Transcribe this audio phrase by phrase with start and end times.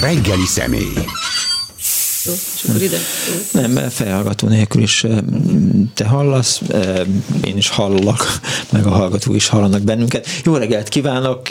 [0.00, 1.04] Reggeli személy.
[2.32, 2.98] És akkor ide.
[3.52, 5.06] Nem, felhallgató nélkül is
[5.94, 6.60] te hallasz,
[7.44, 8.26] én is hallok,
[8.72, 10.26] meg a hallgató is hallanak bennünket.
[10.44, 11.48] Jó reggelt kívánok,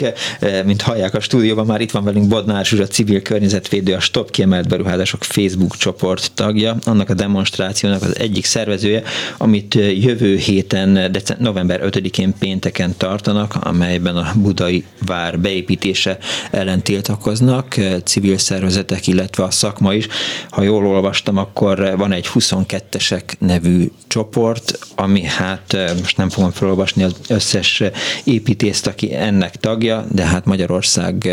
[0.64, 4.68] mint hallják a stúdióban, már itt van velünk Bodnár Zsuzsa, civil környezetvédő, a Stop Kiemelt
[4.68, 9.02] Beruházások Facebook csoport tagja, annak a demonstrációnak az egyik szervezője,
[9.38, 16.18] amit jövő héten, november 5-én pénteken tartanak, amelyben a budai vár beépítése
[16.50, 20.06] ellen tiltakoznak, civil szervezetek, illetve a szakma is.
[20.50, 27.02] Ha jól olvastam, akkor van egy 22-esek nevű csoport, ami hát most nem fogom felolvasni
[27.02, 27.82] az összes
[28.24, 31.30] építészt, aki ennek tagja, de hát Magyarország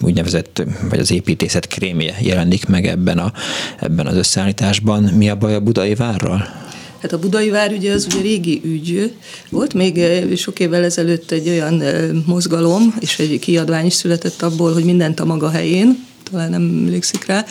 [0.00, 3.32] úgynevezett, vagy az építészet krémje jelenik meg ebben, a,
[3.80, 5.02] ebben az összeállításban.
[5.02, 6.60] Mi a baj a budai várral?
[7.02, 9.12] Hát a Budai Vár ugye az ugye régi ügy.
[9.50, 10.00] Volt még
[10.36, 11.82] sok évvel ezelőtt egy olyan
[12.26, 17.26] mozgalom, és egy kiadvány is született abból, hogy mindent a maga helyén, talán nem emlékszik
[17.26, 17.44] rá.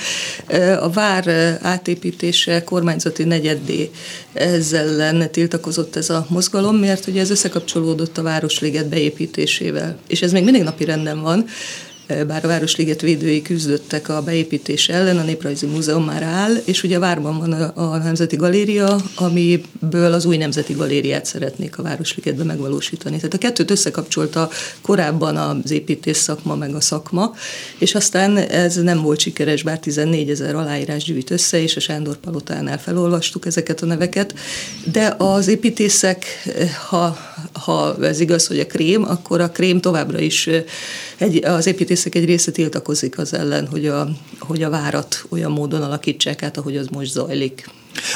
[0.79, 1.27] A vár
[1.61, 3.89] átépítése kormányzati negyeddé
[4.33, 9.97] ezzel ellen tiltakozott ez a mozgalom, mert ugye ez összekapcsolódott a Városliget beépítésével.
[10.07, 11.45] És ez még mindig napi renden van,
[12.27, 16.99] bár a Városliget védői küzdöttek a beépítés ellen, a Néprajzi Múzeum már áll, és ugye
[16.99, 23.15] Várban van a, a Nemzeti Galéria, amiből az új Nemzeti Galériát szeretnék a Városligetbe megvalósítani.
[23.15, 24.49] Tehát a kettőt összekapcsolta
[24.81, 27.33] korábban az építés szakma meg a szakma,
[27.77, 32.17] és aztán ez nem volt sikeres, bár 14 ezer aláírás gyűjt össze, és a Sándor
[32.17, 34.33] Palotánál felolvastuk ezeket a neveket,
[34.91, 36.25] de az építészek,
[36.89, 37.17] ha,
[37.53, 40.49] ha ez igaz, hogy a krém, akkor a krém továbbra is
[41.21, 45.81] egy, az építészek egy része tiltakozik az ellen, hogy a, hogy a várat olyan módon
[45.81, 47.69] alakítsák át, ahogy az most zajlik.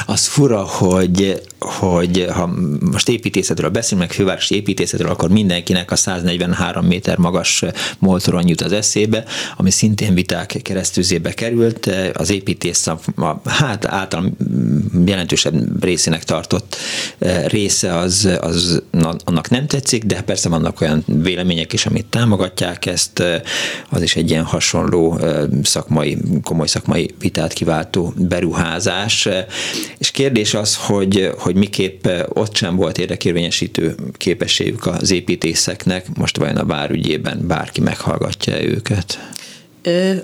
[0.06, 2.50] Az fura, hogy, hogy ha
[2.90, 7.64] most építészetről beszélünk, meg fővárosi építészetről, akkor mindenkinek a 143 méter magas
[7.98, 9.24] moltoron jut az eszébe,
[9.56, 11.90] ami szintén viták keresztüzébe került.
[12.12, 13.00] Az építész a,
[13.44, 14.30] hát által
[15.06, 16.76] jelentősebb részének tartott
[17.18, 18.82] e, része az, az
[19.24, 23.22] annak nem tetszik, de persze vannak olyan vélemények is, amit támogatják ezt,
[23.90, 29.28] az is egy ilyen hasonló e, szakmai, komoly szakmai vitát kiváltó beruházás.
[29.98, 36.56] És kérdés az, hogy, hogy miképp ott sem volt érdekérvényesítő képességük az építészeknek, most vajon
[36.56, 39.18] a bárügyében bárki meghallgatja őket?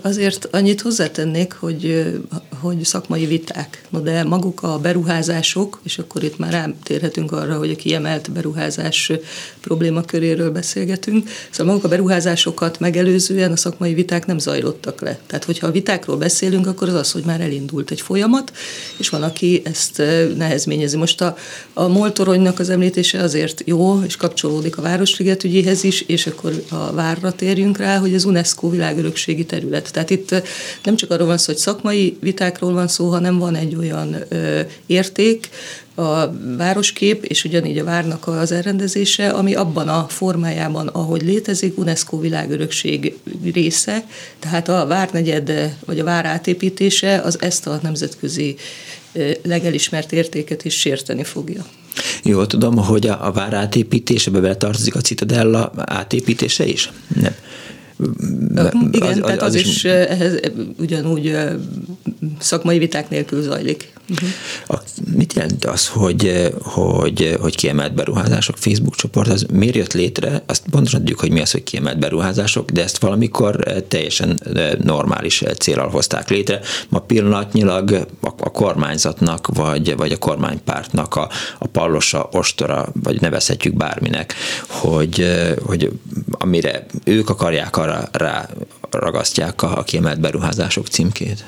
[0.01, 2.13] Azért annyit hozzátennék, hogy,
[2.61, 7.71] hogy szakmai viták, no de maguk a beruházások, és akkor itt már rátérhetünk arra, hogy
[7.71, 9.13] a kiemelt beruházás
[9.61, 15.19] problémaköréről beszélgetünk, szóval maguk a beruházásokat megelőzően a szakmai viták nem zajlottak le.
[15.27, 18.53] Tehát, hogyha a vitákról beszélünk, akkor az az, hogy már elindult egy folyamat,
[18.97, 20.03] és van, aki ezt
[20.37, 20.97] nehezményezi.
[20.97, 21.37] Most a,
[21.73, 26.93] a moltoronynak az említése azért jó, és kapcsolódik a Városliget ügyéhez is, és akkor a
[26.93, 29.93] várra térjünk rá, hogy az UNESCO világörökségi terület.
[29.93, 30.43] Tehát itt
[30.85, 34.61] nem csak arról van szó, hogy szakmai vitákról van szó, hanem van egy olyan ö,
[34.87, 35.49] érték,
[35.95, 42.19] a városkép, és ugyanígy a várnak az elrendezése, ami abban a formájában, ahogy létezik, UNESCO
[42.19, 43.19] világörökség
[43.53, 44.05] része,
[44.39, 48.57] tehát a várnegyed, vagy a vár átépítése, az ezt a nemzetközi
[49.43, 51.67] legelismert értéket is sérteni fogja.
[52.23, 56.91] Jól tudom, hogy a, a vár átépítése, bele tartozik a Citadella átépítése is?
[57.21, 57.35] Nem.
[58.93, 60.41] Igen, az, tehát az, az is, is ehhez
[60.79, 61.37] ugyanúgy
[62.39, 63.93] szakmai viták nélkül zajlik.
[64.11, 64.29] Uh-huh.
[64.67, 64.83] A,
[65.17, 70.43] mit jelent az, hogy, hogy, hogy kiemelt beruházások Facebook csoport, az miért jött létre?
[70.47, 73.57] Azt pontosan tudjuk, hogy mi az, hogy kiemelt beruházások, de ezt valamikor
[73.89, 74.41] teljesen
[74.83, 76.61] normális célral hozták létre.
[76.89, 77.91] Ma pillanatnyilag
[78.21, 84.35] a, a kormányzatnak, vagy, vagy a kormánypártnak a, a pallosa, ostora, vagy nevezhetjük bárminek,
[84.67, 85.27] hogy,
[85.63, 85.91] hogy
[86.31, 88.49] amire ők akarják, arra rá
[88.91, 91.45] ragasztják a, a kiemelt beruházások címkét.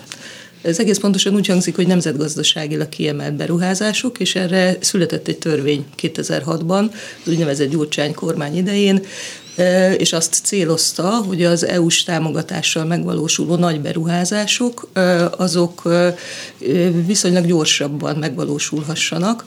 [0.63, 6.91] Ez egész pontosan úgy hangzik, hogy nemzetgazdaságilag kiemelt beruházások, és erre született egy törvény 2006-ban,
[7.25, 9.01] az úgynevezett Gyurcsány kormány idején,
[9.97, 14.89] és azt célozta, hogy az EU-s támogatással megvalósuló nagy beruházások
[15.37, 15.83] azok
[17.07, 19.45] viszonylag gyorsabban megvalósulhassanak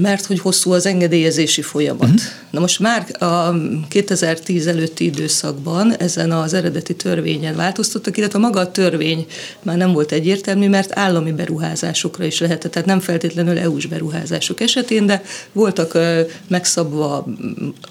[0.00, 2.08] mert hogy hosszú az engedélyezési folyamat.
[2.08, 2.20] Uh-huh.
[2.50, 3.54] Na most már a
[3.88, 9.26] 2010 előtti időszakban ezen az eredeti törvényen változtattak, illetve maga a törvény
[9.62, 15.06] már nem volt egyértelmű, mert állami beruházásokra is lehetett, tehát nem feltétlenül EU-s beruházások esetén,
[15.06, 15.22] de
[15.52, 17.26] voltak ö, megszabva,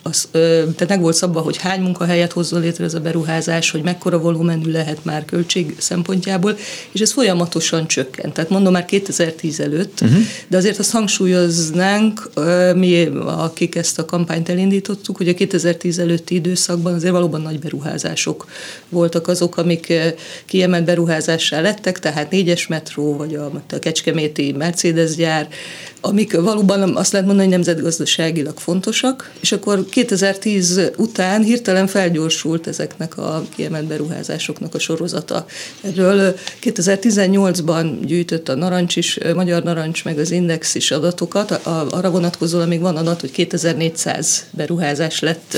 [0.03, 3.81] az, ö, tehát meg volt szabva, hogy hány munkahelyet hozzon létre ez a beruházás, hogy
[3.81, 6.57] mekkora volumenű lehet már költség szempontjából,
[6.92, 8.33] és ez folyamatosan csökkent.
[8.33, 10.19] Tehát mondom már 2010 előtt, uh-huh.
[10.48, 12.29] de azért azt hangsúlyoznám, tudnánk,
[12.75, 18.45] mi, akik ezt a kampányt elindítottuk, a 2010 előtti időszakban azért valóban nagy beruházások
[18.89, 19.93] voltak azok, amik
[20.45, 25.47] kiemelt beruházássá lettek, tehát négyes metró, vagy a, a Kecskeméti Mercedes gyár,
[26.01, 33.17] amik valóban azt lehet mondani, hogy nemzetgazdaságilag fontosak, és akkor 2010 után hirtelen felgyorsult ezeknek
[33.17, 35.45] a kiemelt beruházásoknak a sorozata.
[35.81, 41.51] Erről 2018-ban gyűjtött a Narancs is, Magyar Narancs, meg az Index is adatokat,
[41.89, 45.57] arra vonatkozóan még van adat, hogy 2400 beruházás lett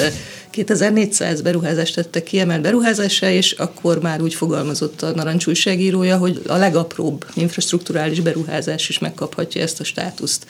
[0.50, 6.56] 2400 beruházást tettek kiemelt beruházásra, és akkor már úgy fogalmazott a Narancs újságírója, hogy a
[6.56, 10.46] legapróbb infrastruktúrális beruházás is megkaphatja ezt a státuszt.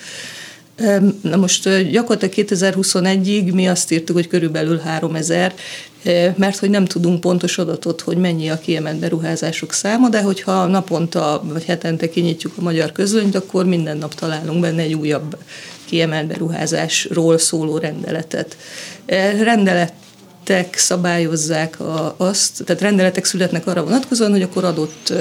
[1.22, 5.54] Na most gyakorlatilag 2021-ig mi azt írtuk, hogy körülbelül 3000,
[6.36, 11.44] mert hogy nem tudunk pontos adatot, hogy mennyi a kiemelt beruházások száma, de hogyha naponta
[11.46, 15.38] vagy hetente kinyitjuk a magyar közönyt, akkor minden nap találunk benne egy újabb
[15.86, 18.58] kiemelt beruházásról szóló rendeletet.
[19.44, 19.94] Rendelet
[20.44, 25.14] rendeletek szabályozzák a, azt, tehát rendeletek születnek arra vonatkozóan, hogy akkor adott,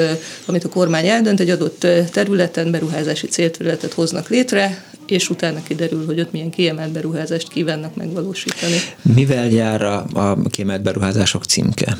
[0.46, 6.20] amit a kormány eldönt, egy adott területen beruházási célterületet hoznak létre, és utána kiderül, hogy
[6.20, 8.76] ott milyen kiemelt beruházást kívánnak megvalósítani.
[9.02, 11.96] Mivel jár a, a kiemelt beruházások címke?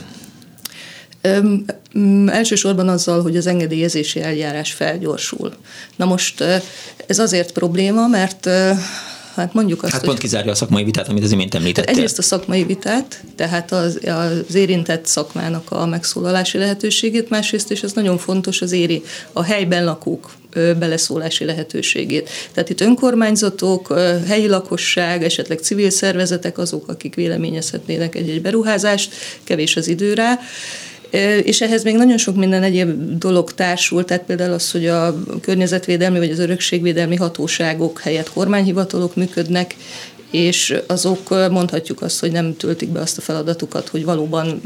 [1.20, 1.64] Öm,
[2.28, 5.52] elsősorban azzal, hogy az engedélyezési eljárás felgyorsul.
[5.96, 6.44] Na most
[7.06, 8.49] ez azért probléma, mert
[9.34, 11.87] hát mondjuk azt, Hát pont kizárja a szakmai vitát, amit az imént említettél.
[11.87, 14.00] Hát egyrészt a szakmai vitát, tehát az,
[14.48, 19.02] az érintett szakmának a megszólalási lehetőségét, másrészt, és ez nagyon fontos, az éri
[19.32, 22.28] a helyben lakók beleszólási lehetőségét.
[22.52, 29.14] Tehát itt önkormányzatok, helyi lakosság, esetleg civil szervezetek azok, akik véleményezhetnének egy-egy beruházást,
[29.44, 30.38] kevés az idő rá.
[31.43, 36.19] És ehhez még nagyon sok minden egyéb dolog társul, tehát például az, hogy a környezetvédelmi
[36.19, 39.75] vagy az örökségvédelmi hatóságok helyett kormányhivatalok működnek,
[40.32, 44.61] és azok mondhatjuk azt, hogy nem töltik be azt a feladatukat, hogy valóban,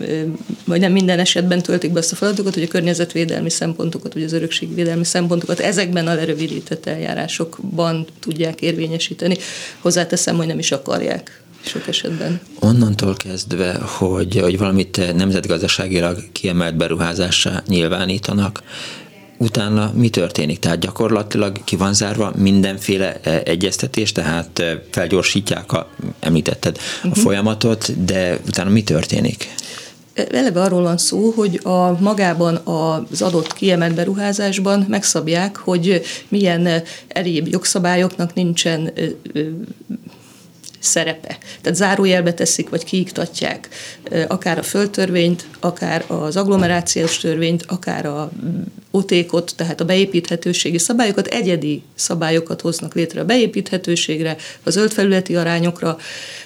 [0.64, 4.32] vagy nem minden esetben töltik be azt a feladatukat, hogy a környezetvédelmi szempontokat, vagy az
[4.32, 9.36] örökségvédelmi szempontokat ezekben a lerövidített eljárásokban tudják érvényesíteni.
[9.80, 12.40] Hozzáteszem, hogy nem is akarják sok esetben.
[12.60, 18.62] Onnantól kezdve, hogy, hogy valamit nemzetgazdaságilag kiemelt beruházásra nyilvánítanak,
[19.38, 20.58] utána mi történik?
[20.58, 25.88] Tehát gyakorlatilag ki van zárva mindenféle e, egyeztetés, tehát e, felgyorsítják, a,
[26.20, 27.04] említetted uh-huh.
[27.04, 27.18] a mhm.
[27.18, 29.54] folyamatot, de utána mi történik?
[30.30, 37.48] Eleve arról van szó, hogy a magában az adott kiemelt beruházásban megszabják, hogy milyen elébb
[37.48, 38.92] jogszabályoknak nincsen
[40.86, 41.38] szerepe.
[41.60, 43.68] Tehát zárójelbe teszik, vagy kiiktatják
[44.28, 48.30] akár a földtörvényt, akár az agglomerációs törvényt, akár a
[48.90, 55.98] otékot, tehát a beépíthetőségi szabályokat, egyedi szabályokat hoznak létre a beépíthetőségre, a zöldfelületi arányokra.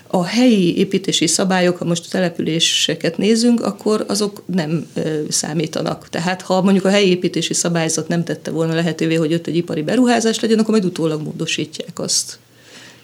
[0.06, 4.86] A helyi építési szabályok, ha most a településeket nézünk, akkor azok nem
[5.28, 6.08] számítanak.
[6.08, 9.82] Tehát ha mondjuk a helyi építési szabályzat nem tette volna lehetővé, hogy ott egy ipari
[9.82, 12.38] beruházás legyen, akkor majd utólag módosítják azt.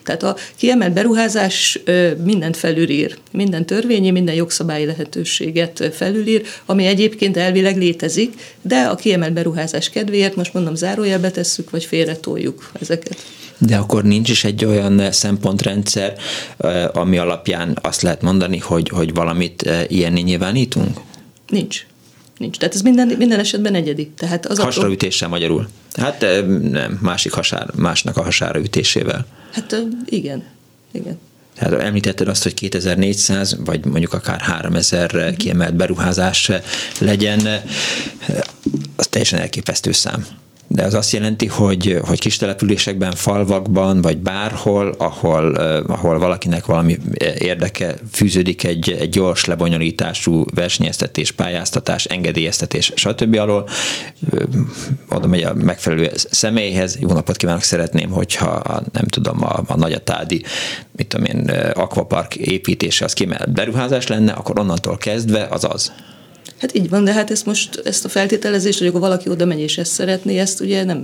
[0.06, 1.80] Tehát a kiemelt beruházás
[2.24, 8.32] mindent felülír, minden törvényi, minden jogszabályi lehetőséget felülír, ami egyébként elvileg létezik,
[8.62, 13.16] de a kiemelt beruházás kedvéért most mondom zárójelbe tesszük, vagy félretoljuk ezeket.
[13.58, 16.16] De akkor nincs is egy olyan szempontrendszer,
[16.92, 21.00] ami alapján azt lehet mondani, hogy, hogy valamit ilyenné nyilvánítunk?
[21.48, 21.86] Nincs.
[22.38, 22.56] Nincs.
[22.56, 24.08] Tehát ez minden, minden esetben egyedi.
[24.08, 25.68] Tehát az Hasra ütéssel magyarul.
[25.92, 26.20] Hát
[26.70, 29.26] nem, másik hasár, másnak a hasára ütésével.
[29.52, 30.44] Hát igen,
[30.92, 31.18] igen.
[31.58, 35.28] Tehát említetted azt, hogy 2400, vagy mondjuk akár 3000 uh-huh.
[35.28, 35.36] Mhm.
[35.36, 36.50] kiemelt beruházás
[36.98, 37.40] legyen,
[38.96, 40.26] az teljesen elképesztő szám
[40.68, 45.54] de az azt jelenti, hogy, hogy kis településekben, falvakban, vagy bárhol, ahol,
[45.86, 46.98] ahol valakinek valami
[47.38, 53.36] érdeke fűződik egy, egy gyors lebonyolítású versenyeztetés, pályáztatás, engedélyeztetés, stb.
[53.38, 53.68] alól,
[55.10, 60.42] oda megy a megfelelő személyhez, jó napot kívánok, szeretném, hogyha nem tudom, a, a nagyatádi,
[60.96, 65.92] mit tudom én, akvapark építése az kimelt beruházás lenne, akkor onnantól kezdve az az.
[66.60, 69.60] Hát így van, de hát ezt most, ezt a feltételezést, hogy akkor valaki oda megy
[69.60, 71.02] és ezt szeretné, ezt ugye nem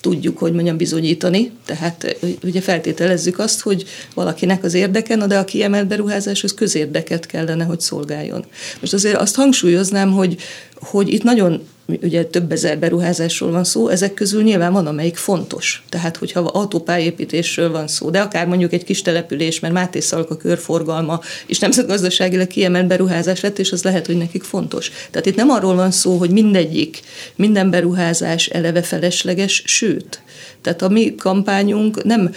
[0.00, 1.50] tudjuk, hogy mondjam, bizonyítani.
[1.64, 7.64] Tehát ugye feltételezzük azt, hogy valakinek az érdeke, de a kiemelt beruházás az közérdeket kellene,
[7.64, 8.44] hogy szolgáljon.
[8.80, 10.36] Most azért azt hangsúlyoznám, hogy,
[10.74, 15.84] hogy itt nagyon ugye több ezer beruházásról van szó, ezek közül nyilván van, amelyik fontos.
[15.88, 21.20] Tehát, hogyha autópályépítésről van szó, de akár mondjuk egy kis település, mert Máté Szalka körforgalma,
[21.46, 24.90] és nemzetgazdaságilag kiemelt beruházás lett, és az lehet, hogy nekik fontos.
[25.10, 27.00] Tehát itt nem arról van szó, hogy mindegyik,
[27.36, 30.20] minden beruházás eleve felesleges, sőt,
[30.62, 32.34] tehát a mi kampányunk nem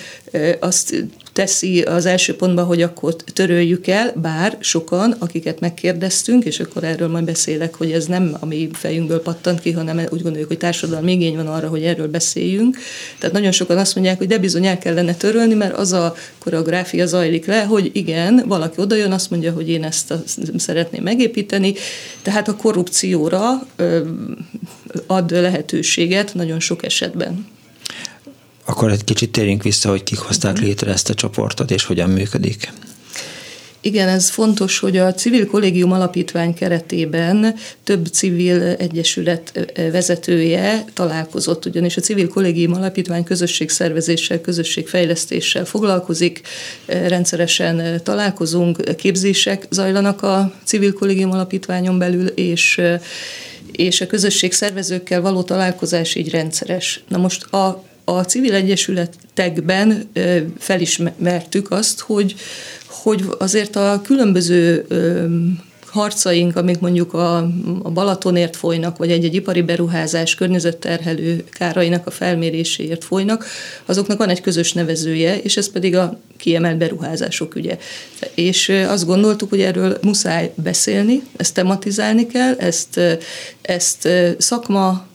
[0.60, 1.06] azt
[1.40, 7.08] teszi az első pontban, hogy akkor töröljük el, bár sokan, akiket megkérdeztünk, és akkor erről
[7.08, 11.12] majd beszélek, hogy ez nem a mi fejünkből pattant ki, hanem úgy gondoljuk, hogy társadalmi
[11.12, 12.78] igény van arra, hogy erről beszéljünk.
[13.20, 17.06] Tehát nagyon sokan azt mondják, hogy de bizony el kellene törölni, mert az a koreográfia
[17.06, 20.14] zajlik le, hogy igen, valaki odajön, azt mondja, hogy én ezt
[20.58, 21.74] szeretném megépíteni,
[22.22, 23.68] tehát a korrupcióra
[25.08, 27.58] ad lehetőséget nagyon sok esetben.
[28.70, 30.64] Akkor egy kicsit térjünk vissza, hogy kik hozták mhm.
[30.64, 32.72] létre ezt a csoportot, és hogyan működik.
[33.82, 41.98] Igen, ez fontos, hogy a Civil Kollégium Alapítvány keretében több civil egyesület vezetője találkozott, ugyanis
[41.98, 46.42] a Civil Kollégium Alapítvány közösségszervezéssel, közösségfejlesztéssel foglalkozik,
[46.86, 52.82] rendszeresen találkozunk, képzések zajlanak a Civil Kollégium Alapítványon belül, és
[53.72, 57.04] és a közösség szervezőkkel való találkozás így rendszeres.
[57.08, 57.84] Na most a
[58.18, 60.10] a civil egyesületekben
[60.58, 62.36] felismertük azt, hogy,
[62.88, 64.86] hogy azért a különböző
[65.90, 67.38] harcaink, amik mondjuk a,
[67.84, 73.46] a Balatonért folynak, vagy egy-egy ipari beruházás környezetterhelő kárainak a felméréséért folynak,
[73.86, 77.78] azoknak van egy közös nevezője, és ez pedig a kiemelt beruházások ügye.
[78.34, 83.00] És azt gondoltuk, hogy erről muszáj beszélni, ezt tematizálni kell, ezt,
[83.62, 85.08] ezt szakma,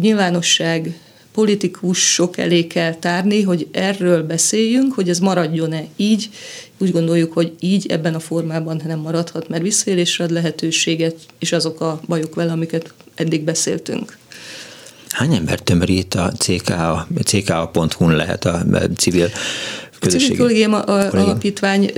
[0.00, 0.94] nyilvánosság,
[1.32, 6.30] politikusok elé kell tárni, hogy erről beszéljünk, hogy ez maradjon-e így.
[6.78, 11.80] Úgy gondoljuk, hogy így ebben a formában nem maradhat, mert visszaélésre ad lehetőséget, és azok
[11.80, 14.18] a bajok vele, amiket eddig beszéltünk.
[15.08, 18.62] Hány ember tömörít a CKA, CKA.hu-n lehet a
[18.96, 19.28] civil
[20.00, 20.40] közösség.
[20.40, 21.92] A Civil Alapítvány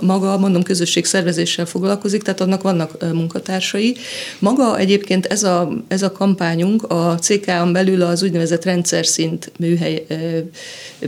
[0.00, 3.96] maga, mondom, közösségszervezéssel foglalkozik, tehát annak vannak munkatársai.
[4.38, 10.06] Maga egyébként ez a, ez a kampányunk a CK-on belül az úgynevezett rendszer szint műhely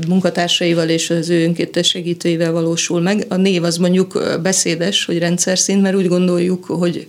[0.08, 3.24] munkatársaival és az ő önkéntes segítőivel valósul meg.
[3.28, 7.06] A név az mondjuk beszédes, hogy rendszer szint, mert úgy gondoljuk, hogy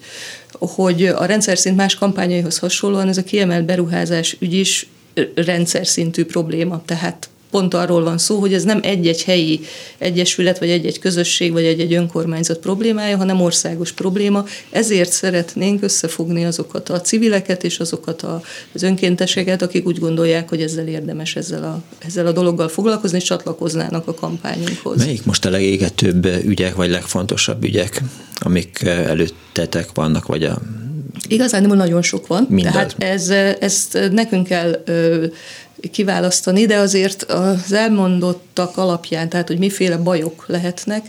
[0.59, 4.87] hogy a rendszer szint más kampányaihoz hasonlóan ez a kiemelt beruházás ügy is
[5.35, 9.59] rendszer szintű probléma, tehát pont arról van szó, hogy ez nem egy-egy helyi
[9.97, 14.45] egyesület, vagy egy-egy közösség, vagy egy-egy önkormányzat problémája, hanem országos probléma.
[14.69, 18.25] Ezért szeretnénk összefogni azokat a civileket és azokat
[18.73, 23.23] az önkénteseket, akik úgy gondolják, hogy ezzel érdemes ezzel a, ezzel a dologgal foglalkozni, és
[23.23, 24.97] csatlakoznának a kampányunkhoz.
[24.97, 28.01] Melyik most a legégetőbb ügyek, vagy legfontosabb ügyek,
[28.39, 30.61] amik előttetek vannak, vagy a
[31.27, 32.73] Igazán nagyon sok van, Mindaz.
[32.73, 34.83] tehát ez, ezt nekünk kell
[35.91, 41.05] kiválasztani, de azért az elmondottak alapján, tehát hogy miféle bajok lehetnek,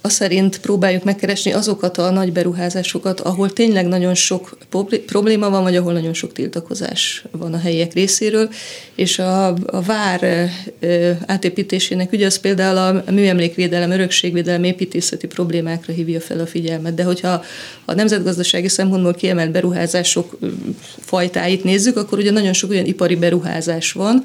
[0.00, 4.58] azt szerint próbáljuk megkeresni azokat a nagy beruházásokat, ahol tényleg nagyon sok
[5.06, 8.48] probléma van, vagy ahol nagyon sok tiltakozás van a helyiek részéről,
[8.94, 10.50] és a, a vár
[11.26, 12.76] átépítésének ugye az például
[13.06, 17.44] a műemlékvédelem, örökségvédelem, építészeti problémákra hívja fel a figyelmet, de hogyha
[17.84, 20.38] a nemzetgazdasági szempontból kiemelt beruházások
[21.00, 24.24] fajtáit nézzük, akkor ugye nagyon sok olyan ipari beruházás van.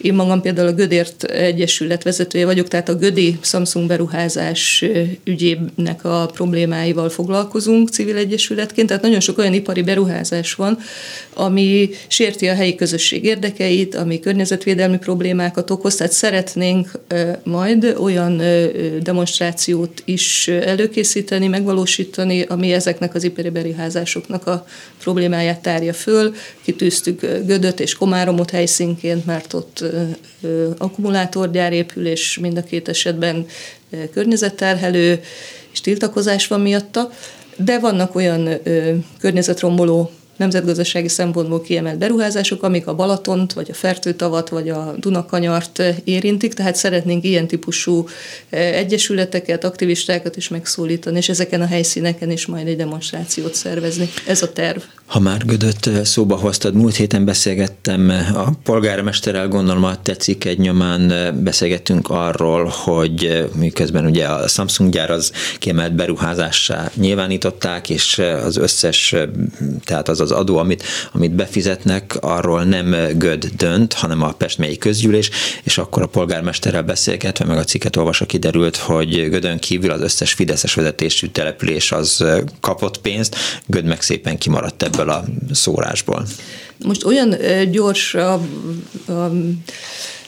[0.00, 4.84] Én magam például a Gödért Egyesület vezetője vagyok, tehát a Gödi Samsung beruházás
[5.24, 10.78] ügyének a problémáival foglalkozunk civil egyesületként, tehát nagyon sok olyan ipari beruházás van,
[11.34, 16.90] ami sérti a helyi közösség érdekeit, ami környezetvédelmi problémákat okoz, tehát szeretnénk
[17.42, 18.42] majd olyan
[19.02, 24.66] demonstrációt is előkészíteni, megvalósítani, ami ezeknek az ipari beruházásoknak a
[25.02, 26.34] problémáját tárja föl.
[26.62, 29.84] Kitűztük Gödöt és Komáromot helyszínként, mert ott
[30.78, 33.46] akkumulátorgyár épül, és mind a két esetben
[34.12, 35.20] környezetterhelő,
[35.72, 37.10] és tiltakozás van miatta,
[37.56, 38.48] de vannak olyan
[39.18, 46.54] környezetromboló nemzetgazdasági szempontból kiemelt beruházások, amik a Balatont, vagy a Fertőtavat, vagy a Dunakanyart érintik,
[46.54, 48.06] tehát szeretnénk ilyen típusú
[48.50, 54.08] egyesületeket, aktivistákat is megszólítani, és ezeken a helyszíneken is majd egy demonstrációt szervezni.
[54.26, 54.78] Ez a terv.
[55.06, 61.12] Ha már Gödöt szóba hoztad, múlt héten beszélgettem a polgármesterrel, gondolom a tetszik egy nyomán
[61.42, 69.14] beszélgettünk arról, hogy miközben ugye a Samsung gyár az kiemelt beruházássá nyilvánították, és az összes,
[69.84, 74.78] tehát az az adó, amit, amit befizetnek, arról nem Göd dönt, hanem a Pest megyei
[74.78, 75.30] közgyűlés,
[75.62, 80.32] és akkor a polgármesterrel beszélgetve, meg a cikket olvasva kiderült, hogy Gödön kívül az összes
[80.32, 82.24] Fideszes vezetésű település az
[82.60, 86.26] kapott pénzt, Göd meg szépen kimaradt ebből a szórásból.
[86.84, 87.36] Most olyan
[87.70, 88.32] gyors a,
[89.06, 89.30] a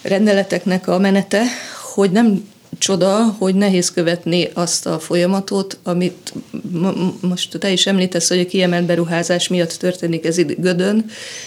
[0.02, 1.42] rendeleteknek a menete,
[1.94, 2.44] hogy nem
[2.78, 6.32] csoda, hogy nehéz követni azt a folyamatot, amit
[7.20, 11.04] most te is említesz, hogy a kiemelt beruházás miatt történik ez itt Gödön,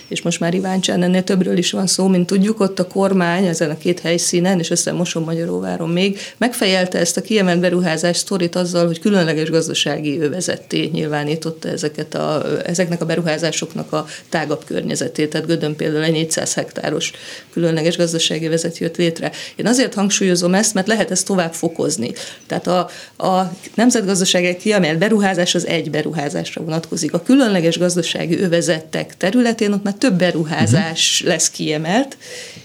[0.07, 3.69] és most már Iváncsán ennél többről is van szó, mint tudjuk, ott a kormány ezen
[3.69, 8.85] a két helyszínen, és össze Moson Magyaróváron még, megfejelte ezt a kiemelt beruházás sztorit azzal,
[8.85, 15.29] hogy különleges gazdasági övezetté nyilvánította ezeket a, ezeknek a beruházásoknak a tágabb környezetét.
[15.29, 17.11] Tehát Gödön például egy 400 hektáros
[17.53, 19.31] különleges gazdasági övezet jött létre.
[19.55, 22.11] Én azért hangsúlyozom ezt, mert lehet ezt tovább fokozni.
[22.47, 27.13] Tehát a, a nemzetgazdasági kiemelt beruházás az egy beruházásra vonatkozik.
[27.13, 31.33] A különleges gazdasági övezetek területén ott már több beruházás uh-huh.
[31.33, 32.17] lesz kiemelt,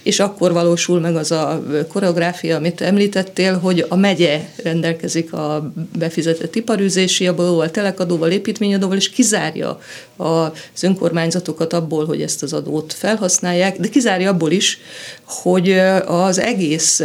[0.04, 6.54] és akkor valósul meg az a koreográfia, amit említettél, hogy a megye rendelkezik a befizetett
[6.54, 9.78] iparűzési adóval, telekadóval, építményadóval, és kizárja
[10.16, 14.78] az önkormányzatokat abból, hogy ezt az adót felhasználják, de kizárja abból is,
[15.24, 15.70] hogy
[16.06, 17.02] az egész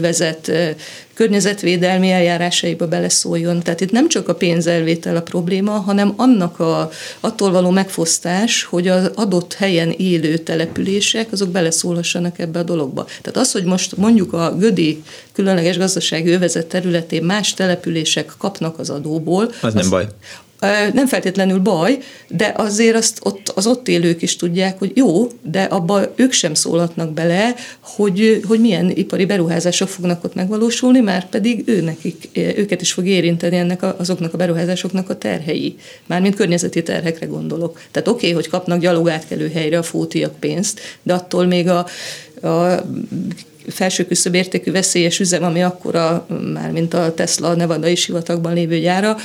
[0.00, 0.52] vezet
[1.16, 3.62] környezetvédelmi eljárásaiba beleszóljon.
[3.62, 8.88] Tehát itt nem csak a pénzelvétel a probléma, hanem annak a, attól való megfosztás, hogy
[8.88, 13.04] az adott helyen élő települések, azok beleszólhassanak ebbe a dologba.
[13.04, 18.90] Tehát az, hogy most mondjuk a Gödi különleges gazdasági övezet területén más települések kapnak az
[18.90, 20.06] adóból, az, az nem baj
[20.92, 21.98] nem feltétlenül baj,
[22.28, 26.54] de azért azt ott, az ott élők is tudják, hogy jó, de abba ők sem
[26.54, 32.80] szólhatnak bele, hogy, hogy milyen ipari beruházások fognak ott megvalósulni, már pedig ő nekik, őket
[32.80, 35.76] is fog érinteni ennek a, azoknak a beruházásoknak a terhei.
[36.06, 37.80] Mármint környezeti terhekre gondolok.
[37.90, 41.86] Tehát oké, okay, hogy kapnak gyalogátkelő helyre a fótiak pénzt, de attól még a,
[42.42, 42.84] a
[43.68, 49.16] felső küszöbb értékű veszélyes üzem, ami akkora már, mint a Tesla nevadai sivatagban lévő gyára,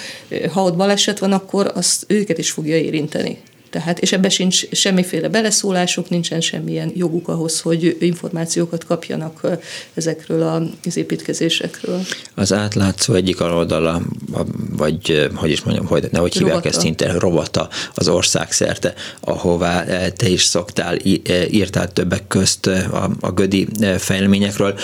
[0.51, 3.37] ha ott baleset van, akkor azt őket is fogja érinteni.
[3.71, 9.47] Tehát, és ebben sincs semmiféle beleszólásuk, nincsen semmilyen joguk ahhoz, hogy információkat kapjanak
[9.93, 12.01] ezekről az építkezésekről.
[12.35, 14.01] Az átlátszó egyik aloldala,
[14.77, 16.69] vagy hogy is mondjam, hogy nehogy hívják robata.
[16.69, 20.97] ezt szinte, robata az ország szerte, ahová te is szoktál,
[21.49, 24.75] írtál többek közt a, a Gödi fejleményekről.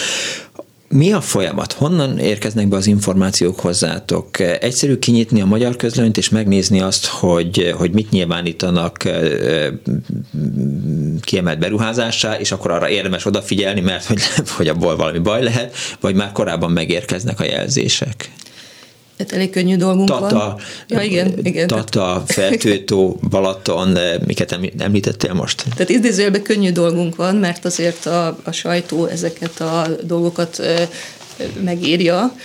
[0.89, 1.73] Mi a folyamat?
[1.73, 4.39] Honnan érkeznek be az információk hozzátok?
[4.39, 8.97] Egyszerű kinyitni a magyar közlönyt és megnézni azt, hogy, hogy mit nyilvánítanak
[11.21, 14.21] kiemelt beruházásá, és akkor arra érdemes odafigyelni, mert hogy,
[14.57, 18.31] hogy abból valami baj lehet, vagy már korábban megérkeznek a jelzések?
[19.17, 20.59] Hát elég könnyű dolgunk Tata, van.
[20.87, 21.67] Ja, igen, igen.
[21.67, 25.63] Tata, Feltőtó, Balaton, miket említettél most?
[25.73, 30.61] Tehát idézőjelben könnyű dolgunk van, mert azért a, a sajtó ezeket a dolgokat
[31.63, 32.35] megírja,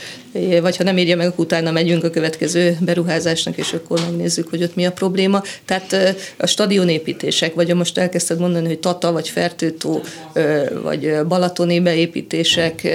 [0.63, 4.63] vagy ha nem írja meg, akkor utána megyünk a következő beruházásnak, és akkor megnézzük, hogy
[4.63, 5.43] ott mi a probléma.
[5.65, 10.03] Tehát a stadionépítések, vagy most elkezdted mondani, hogy Tata, vagy Fertőtó,
[10.83, 12.89] vagy Balatoni beépítések,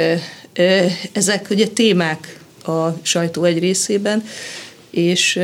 [1.12, 4.24] ezek ugye témák a sajtó egy részében,
[4.98, 5.40] és,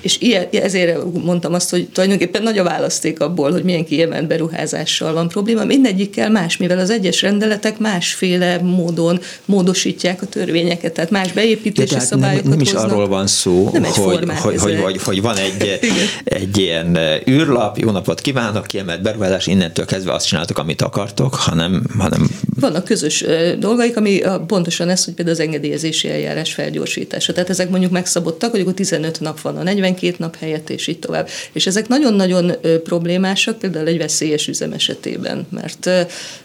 [0.00, 5.12] és ilyen, ezért mondtam azt, hogy tulajdonképpen nagy a választék abból, hogy milyen kiemelt beruházással
[5.12, 5.64] van probléma.
[5.64, 12.06] Mindegyikkel más, mivel az egyes rendeletek másféle módon módosítják a törvényeket, tehát más beépítési tehát
[12.06, 12.90] szabályokat nem, nem is hoznak.
[12.90, 15.78] arról van szó, nem hogy, hogy, hogy, hogy, hogy van egy,
[16.24, 16.98] egy ilyen
[17.30, 22.28] űrlap, jó napot kívánok, kiemelt beruházás, innentől kezdve azt csináltok, amit akartok, hanem, hanem...
[22.62, 23.24] Vannak közös
[23.58, 27.32] dolgaik, ami pontosan ez, hogy például az engedélyezési eljárás felgyorsítása.
[27.32, 30.98] Tehát ezek mondjuk megszabottak, hogy akkor 15 nap van a 42 nap helyett, és így
[30.98, 31.28] tovább.
[31.52, 32.52] És ezek nagyon-nagyon
[32.84, 35.90] problémásak, például egy veszélyes üzem esetében, mert,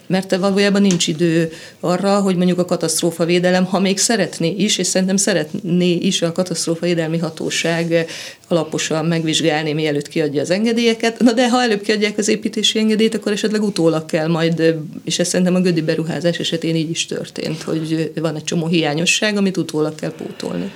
[0.08, 4.88] mert valójában nincs idő arra, hogy mondjuk a katasztrófa védelem, ha még szeretné is, és
[4.88, 8.06] szerintem szeretné is a katasztrófa védelmi hatóság
[8.48, 11.20] alaposan megvizsgálni, mielőtt kiadja az engedélyeket.
[11.20, 15.28] Na de ha előbb kiadják az építési engedélyt, akkor esetleg utólag kell majd, és ez
[15.28, 19.96] szerintem a gödi beruházás esetén így is történt, hogy van egy csomó hiányosság, amit utólag
[19.96, 20.72] kell pótolni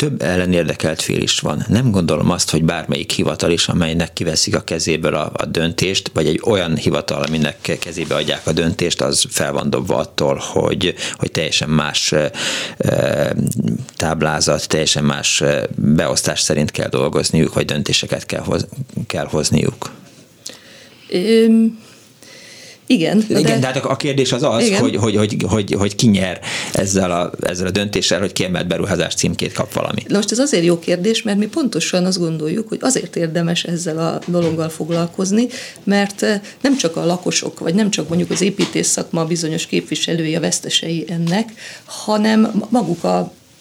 [0.00, 1.64] több ellenérdekelt fél is van.
[1.68, 6.26] Nem gondolom azt, hogy bármelyik hivatal is, amelynek kiveszik a kezéből a, a döntést, vagy
[6.26, 11.30] egy olyan hivatal, aminek kezébe adják a döntést, az fel van dobva attól, hogy, hogy
[11.30, 13.32] teljesen más e,
[13.96, 15.42] táblázat, teljesen más
[15.76, 18.66] beosztás szerint kell dolgozniuk, vagy döntéseket kell, hoz,
[19.06, 19.90] kell hozniuk.
[22.90, 23.24] Igen.
[23.28, 23.38] De...
[23.38, 26.40] Igen, de hát a kérdés az az, hogy, hogy, hogy, hogy, hogy ki nyer
[26.72, 30.02] ezzel a, ezzel a döntéssel, hogy kiemelt beruházás címkét kap valami.
[30.08, 34.20] Most ez azért jó kérdés, mert mi pontosan azt gondoljuk, hogy azért érdemes ezzel a
[34.26, 35.46] dologgal foglalkozni,
[35.84, 40.34] mert eh, nem csak a lakosok, vagy nem csak mondjuk az építész szakma bizonyos képviselői
[40.34, 41.52] a vesztesei ennek,
[41.84, 43.18] hanem maguk a,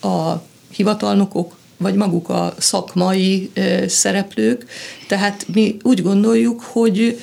[0.07, 4.65] a hivatalnokok, vagy maguk a szakmai ö, szereplők.
[5.07, 7.17] Tehát mi úgy gondoljuk, hogy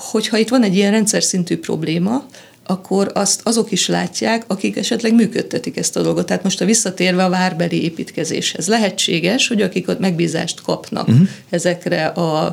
[0.00, 2.24] hogyha itt van egy ilyen rendszer szintű probléma,
[2.70, 6.26] akkor azt azok is látják, akik esetleg működtetik ezt a dolgot.
[6.26, 8.68] Tehát most a visszatérve a várbeli építkezéshez.
[8.68, 11.28] Lehetséges, hogy akik ott megbízást kapnak uh-huh.
[11.48, 12.44] ezekre a,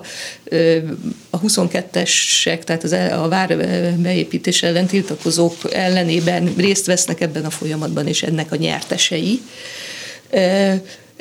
[1.30, 3.58] a 22-esek, tehát az, a vár
[3.98, 9.42] beépítés ellen tiltakozók ellenében részt vesznek ebben a folyamatban, és ennek a nyertesei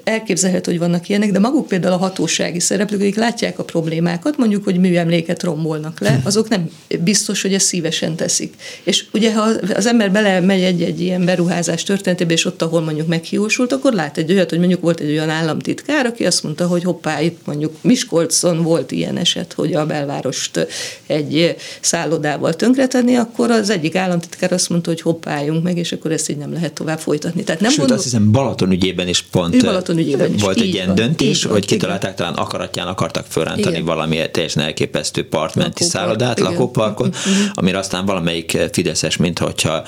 [0.06, 4.64] elképzelhető, hogy vannak ilyenek, de maguk például a hatósági szereplők, akik látják a problémákat, mondjuk,
[4.64, 6.26] hogy műemléket rombolnak le, hm.
[6.26, 8.54] azok nem biztos, hogy ezt szívesen teszik.
[8.82, 13.72] És ugye, ha az ember belemegy egy-egy ilyen beruházás történetébe, és ott, ahol mondjuk meghiúsult,
[13.72, 17.20] akkor lát egy olyat, hogy mondjuk volt egy olyan államtitkár, aki azt mondta, hogy hoppá,
[17.20, 20.66] itt mondjuk Miskolcon volt ilyen eset, hogy a belvárost
[21.06, 26.30] egy szállodával tönkretenni, akkor az egyik államtitkár azt mondta, hogy hoppáljunk meg, és akkor ezt
[26.30, 27.44] így nem lehet tovább folytatni.
[27.44, 27.96] Tehát nem Sőt, gondol...
[27.96, 30.42] azt hiszem Balaton ügyében is pont Balaton Balaton ügyében is.
[30.42, 33.84] Volt egy ilyen van, döntés, van, hogy kitalálták, talán akaratján akartak fölrántani igen.
[33.84, 36.50] valami teljesen elképesztő partmenti szállodát, igen.
[36.50, 37.32] lakóparkot, uh-huh.
[37.54, 39.82] amire aztán valamelyik Fideszes, mintha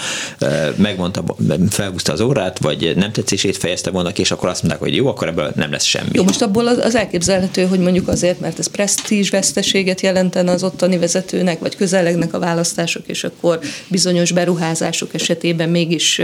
[0.77, 1.25] megmondta,
[1.71, 5.29] felhúzta az órát, vagy nem tetszését fejezte volna és akkor azt mondták, hogy jó, akkor
[5.29, 6.09] ebből nem lesz semmi.
[6.13, 10.99] Jó, most abból az elképzelhető, hogy mondjuk azért, mert ez presztízs veszteséget jelentene az ottani
[10.99, 16.21] vezetőnek, vagy közelegnek a választások, és akkor bizonyos beruházások esetében mégis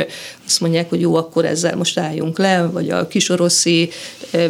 [0.47, 3.07] azt mondják, hogy jó, akkor ezzel most álljunk le, vagy a
[3.75, 3.91] kisoroszi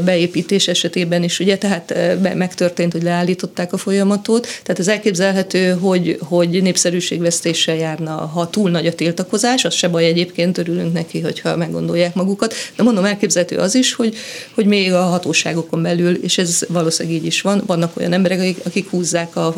[0.04, 1.94] beépítés esetében is, ugye, tehát
[2.34, 8.87] megtörtént, hogy leállították a folyamatot, tehát ez elképzelhető, hogy, hogy népszerűségvesztéssel járna, ha túl nagy
[8.87, 13.74] a tiltakozás, az se baj egyébként, örülünk neki, hogyha meggondolják magukat, de mondom, elképzelhető az
[13.74, 14.16] is, hogy,
[14.54, 18.58] hogy még a hatóságokon belül, és ez valószínűleg így is van, vannak olyan emberek, akik,
[18.64, 19.54] akik húzzák a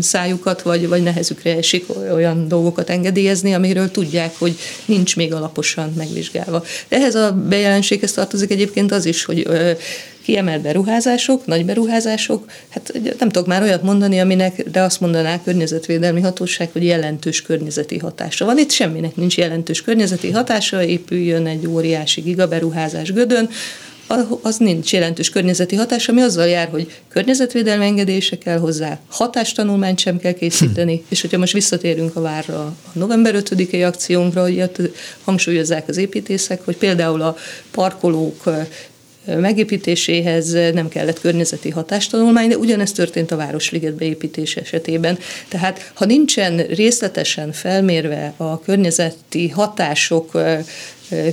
[0.00, 6.64] szájukat, vagy, vagy nehezükre esik olyan dolgokat engedélyezni, amiről tudják, hogy nincs még alaposan megvizsgálva.
[6.88, 9.48] Ehhez a bejelenséghez tartozik egyébként az is, hogy
[10.22, 15.40] kiemelt beruházások, nagy beruházások, hát nem tudok már olyat mondani, aminek, de azt mondaná a
[15.44, 18.58] környezetvédelmi hatóság, hogy jelentős környezeti hatása van.
[18.58, 23.48] Itt semminek nincs jelentős környezeti hatása, épüljön egy óriási gigaberuházás Gödön,
[24.42, 30.18] az nincs jelentős környezeti hatás, ami azzal jár, hogy környezetvédelmi engedése kell hozzá, hatástanulmányt sem
[30.18, 31.02] kell készíteni, hm.
[31.08, 34.70] és hogyha most visszatérünk a várra a november 5-i akciónkra, hogy
[35.24, 37.36] hangsúlyozzák az építészek, hogy például a
[37.70, 38.42] parkolók
[39.24, 45.18] megépítéséhez nem kellett környezeti hatástanulmány, de ugyanezt történt a Városliget beépítés esetében.
[45.48, 50.32] Tehát ha nincsen részletesen felmérve a környezeti hatások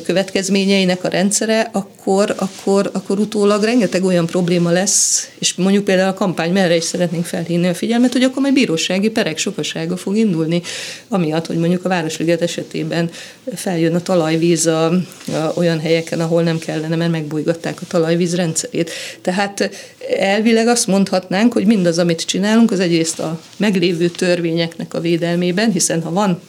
[0.04, 6.14] következményeinek a rendszere, akkor, akkor, akkor utólag rengeteg olyan probléma lesz, és mondjuk például a
[6.14, 10.62] kampány merre is szeretnénk felhívni a figyelmet, hogy akkor majd bírósági perek sokasága fog indulni,
[11.08, 13.10] amiatt, hogy mondjuk a Városliget esetében
[13.56, 18.92] feljön a talajvíz a, a olyan helyeken, ahol nem kellene, mert megbolygatták a talajvíz rendszerét.
[19.22, 19.70] Tehát
[20.18, 26.02] elvileg azt mondhatnánk, hogy mindaz, amit csinálunk, az egyrészt a meglévő törvényeknek a védelmében, hiszen
[26.02, 26.42] ha van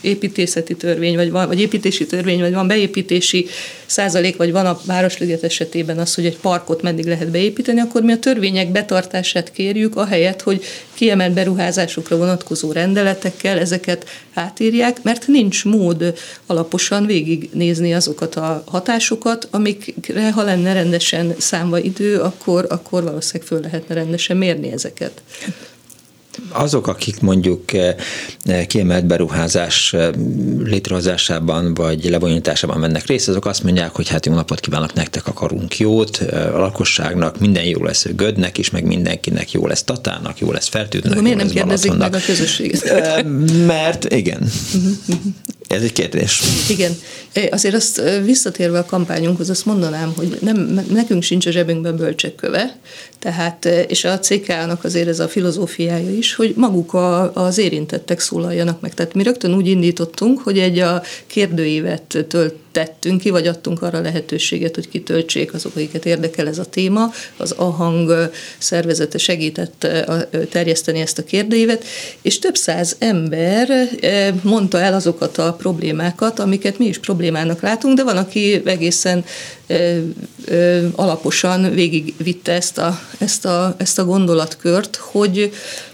[0.00, 3.46] építészeti törvény, vagy, van, vagy építési törvény, vagy van beépítési
[3.86, 8.12] százalék, vagy van a Városliget esetében az, hogy egy parkot meddig lehet beépíteni, akkor mi
[8.12, 16.14] a törvények betartását kérjük, ahelyett, hogy kiemelt beruházásokra vonatkozó rendeletekkel ezeket átírják, mert nincs mód
[16.46, 23.60] alaposan végignézni azokat a hatásokat, amikre, ha lenne rendesen számva idő, akkor, akkor valószínűleg föl
[23.60, 25.22] lehetne rendesen mérni ezeket
[26.52, 27.94] azok, akik mondjuk eh,
[28.44, 30.08] eh, kiemelt beruházás eh,
[30.64, 35.78] létrehozásában vagy lebonyolításában vennek részt, azok azt mondják, hogy hát jó napot kívánok, nektek akarunk
[35.78, 40.68] jót, a lakosságnak minden jó lesz Gödnek is, meg mindenkinek jó lesz Tatának, jó lesz
[40.68, 43.24] Fertődnek, miért nem kérdezik meg a közösséget?
[43.66, 44.50] Mert igen.
[45.70, 46.42] Ez egy kérdés.
[46.68, 46.92] Igen.
[47.50, 52.76] Azért azt visszatérve a kampányunkhoz, azt mondanám, hogy nem, nekünk sincs a zsebünkben bölcsekköve,
[53.18, 58.80] tehát, és a CK-nak azért ez a filozófiája is, hogy maguk a, az érintettek szólaljanak
[58.80, 58.94] meg.
[58.94, 64.00] Tehát mi rögtön úgy indítottunk, hogy egy a kérdőívet tölt tettünk ki, vagy adtunk arra
[64.00, 67.12] lehetőséget, hogy kitöltsék azok, akiket érdekel ez a téma.
[67.36, 69.86] Az AHANG szervezete segített
[70.50, 71.84] terjeszteni ezt a kérdőívet,
[72.22, 73.88] és több száz ember
[74.42, 79.24] mondta el azokat a problémákat, amiket mi is problémának látunk, de van, aki egészen
[80.94, 85.52] alaposan végigvitte ezt a, ezt a, ezt a gondolatkört, hogy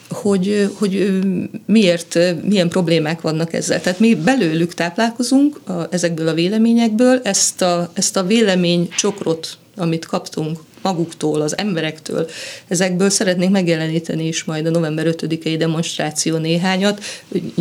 [0.09, 1.21] hogy, hogy
[1.67, 3.81] miért, milyen problémák vannak ezzel.
[3.81, 10.07] Tehát mi belőlük táplálkozunk a, ezekből a véleményekből, ezt a, ezt a vélemény csokrot, amit
[10.07, 12.29] kaptunk maguktól, az emberektől.
[12.69, 17.03] Ezekből szeretnénk megjeleníteni is majd a november 5-i demonstráció néhányat,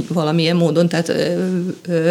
[0.08, 1.14] valamilyen módon, tehát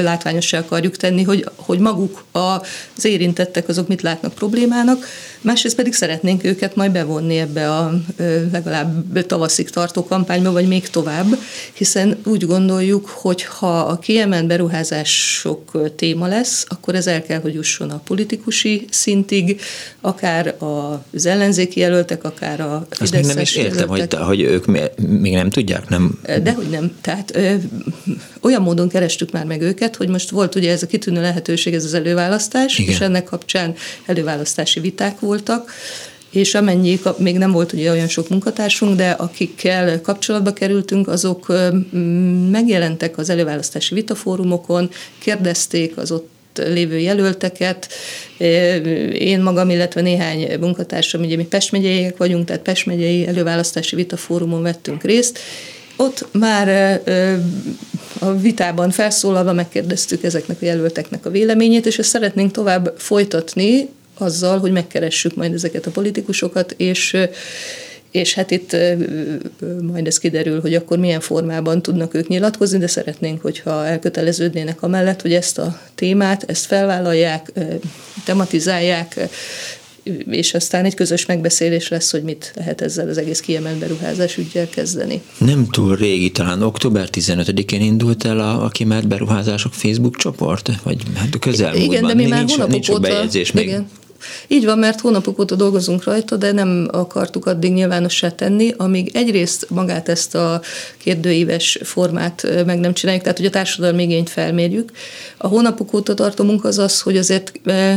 [0.02, 5.06] látványossá akarjuk tenni, hogy, hogy maguk az érintettek azok mit látnak problémának,
[5.40, 7.94] másrészt pedig szeretnénk őket majd bevonni ebbe a
[8.52, 11.26] legalább tavaszig tartó kampányba, vagy még tovább,
[11.72, 17.54] hiszen úgy gondoljuk, hogy ha a kiemelt beruházások téma lesz, akkor ez el kell, hogy
[17.54, 19.60] jusson a politikusi szintig,
[20.00, 20.54] akár
[21.12, 25.50] az ellenzéki jelöltek, akár a Azt még nem is értem, hogy, hogy ők még nem
[25.50, 26.18] tudják, nem?
[26.42, 26.92] Dehogy nem.
[27.00, 27.54] Tehát ö,
[28.40, 31.84] olyan módon kerestük már meg őket, hogy most volt ugye ez a kitűnő lehetőség, ez
[31.84, 32.94] az előválasztás, Igen.
[32.94, 33.74] és ennek kapcsán
[34.06, 35.72] előválasztási viták voltak,
[36.30, 41.52] és amennyi, még nem volt ugye olyan sok munkatársunk, de akikkel kapcsolatba kerültünk, azok
[42.50, 47.88] megjelentek az előválasztási vitafórumokon, kérdezték az ott lévő jelölteket.
[49.12, 54.62] Én magam, illetve néhány munkatársam, ugye mi Pest megyeiek vagyunk, tehát Pest megyei előválasztási vitafórumon
[54.62, 55.38] vettünk részt,
[55.96, 57.00] ott már
[58.18, 63.88] a vitában felszólalva megkérdeztük ezeknek a jelölteknek a véleményét, és ezt szeretnénk tovább folytatni
[64.18, 67.16] azzal, hogy megkeressük majd ezeket a politikusokat, és
[68.14, 68.76] és hát itt
[69.82, 75.22] majd ez kiderül, hogy akkor milyen formában tudnak ők nyilatkozni, de szeretnénk, hogyha elköteleződnének amellett,
[75.22, 77.52] hogy ezt a témát, ezt felvállalják,
[78.24, 79.28] tematizálják,
[80.30, 84.68] és aztán egy közös megbeszélés lesz, hogy mit lehet ezzel az egész kiemelt beruházás ügyel
[84.68, 85.22] kezdeni.
[85.38, 91.02] Nem túl régi, talán október 15-én indult el a, a kiemelt beruházások Facebook csoport, vagy
[91.14, 91.92] hát közelmúltban.
[91.92, 93.76] Igen, de mi már nincs, nincs óta, bejegyzés még.
[94.46, 99.66] Így van, mert hónapok óta dolgozunk rajta, de nem akartuk addig nyilvánossá tenni, amíg egyrészt
[99.70, 100.60] magát ezt a
[100.98, 104.90] kérdőíves formát meg nem csináljuk, tehát hogy a társadalmi igényt felmérjük.
[105.36, 107.52] A hónapok óta tartó munka az az, hogy azért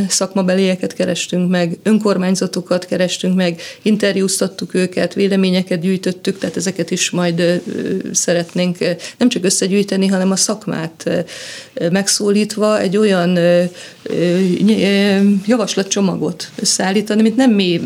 [0.07, 7.61] szakmabelieket kerestünk meg, önkormányzatokat kerestünk meg, interjúztattuk őket, véleményeket gyűjtöttük, tehát ezeket is majd
[8.11, 8.77] szeretnénk
[9.17, 11.25] nem csak összegyűjteni, hanem a szakmát
[11.91, 13.39] megszólítva egy olyan
[16.17, 17.81] javaslatcsomagot összeállítani, amit nem mi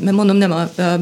[0.00, 1.00] mert mondom, nem a, a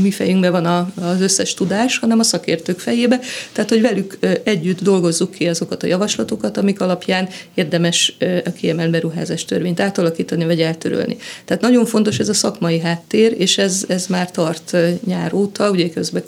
[0.00, 3.20] mi fejünkben van a, az összes tudás, hanem a szakértők fejébe,
[3.52, 9.44] tehát hogy velük együtt dolgozzuk ki azokat a javaslatokat, amik alapján érdemes a kiemelt beruházás
[9.44, 11.16] törvényt átalakítani vagy eltörölni.
[11.44, 15.90] Tehát nagyon fontos ez a szakmai háttér, és ez, ez már tart nyár óta, ugye
[15.90, 16.22] közben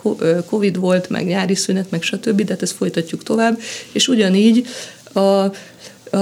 [0.46, 3.60] Covid volt, meg nyári szünet, meg stb., de hát ezt folytatjuk tovább,
[3.92, 4.66] és ugyanígy
[5.12, 5.50] a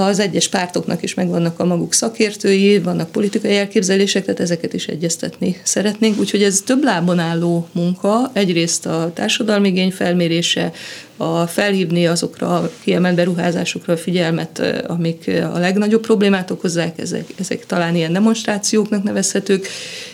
[0.01, 5.59] az egyes pártoknak is megvannak a maguk szakértői, vannak politikai elképzelések, tehát ezeket is egyeztetni
[5.63, 6.19] szeretnénk.
[6.19, 10.71] Úgyhogy ez több lábon álló munka, egyrészt a társadalmi igény felmérése,
[11.17, 17.65] a felhívni azokra a kiemelt beruházásokra a figyelmet, amik a legnagyobb problémát okozzák, ezek, ezek
[17.65, 19.67] talán ilyen demonstrációknak nevezhetők,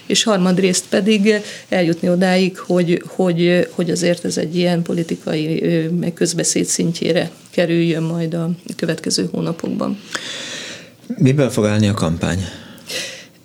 [0.05, 1.33] és harmadrészt pedig
[1.69, 5.63] eljutni odáig, hogy, hogy, hogy azért ez egy ilyen politikai
[5.99, 9.99] meg közbeszéd szintjére kerüljön majd a következő hónapokban.
[11.07, 12.39] Miből fog állni a kampány?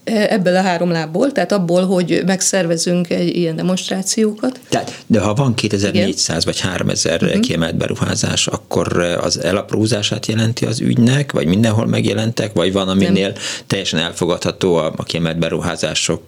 [0.07, 4.61] Ebből a három lábból, tehát abból, hogy megszervezünk egy ilyen demonstrációkat.
[4.69, 6.42] Tehát, de ha van 2400 Igen.
[6.45, 7.40] vagy 3000 uh-huh.
[7.40, 13.37] kiemelt beruházás, akkor az elaprózását jelenti az ügynek, vagy mindenhol megjelentek, vagy van, aminél Nem.
[13.66, 16.23] teljesen elfogadható a, a kiemelt beruházások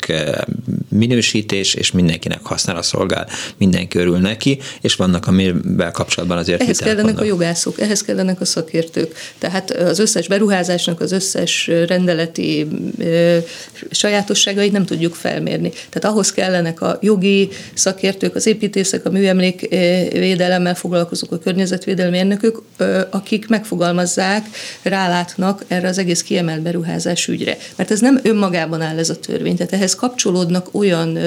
[0.89, 6.79] minősítés, és mindenkinek használ a szolgál, mindenki örül neki, és vannak, amivel kapcsolatban azért Ehhez
[6.79, 9.15] kellenek a jogászok, ehhez kellenek a szakértők.
[9.39, 12.67] Tehát az összes beruházásnak, az összes rendeleti
[12.99, 13.43] eh,
[13.91, 15.71] sajátosságait nem tudjuk felmérni.
[15.71, 22.63] Tehát ahhoz kellenek a jogi szakértők, az építészek, a műemlékvédelemmel foglalkozók, a környezetvédelmi mérnökök,
[23.11, 24.47] akik megfogalmazzák,
[24.83, 27.57] rálátnak erre az egész kiemelt beruházás ügyre.
[27.77, 31.19] Mert ez nem önmagában áll ez a törvény, tehát ehhez kapcsolódnak olyan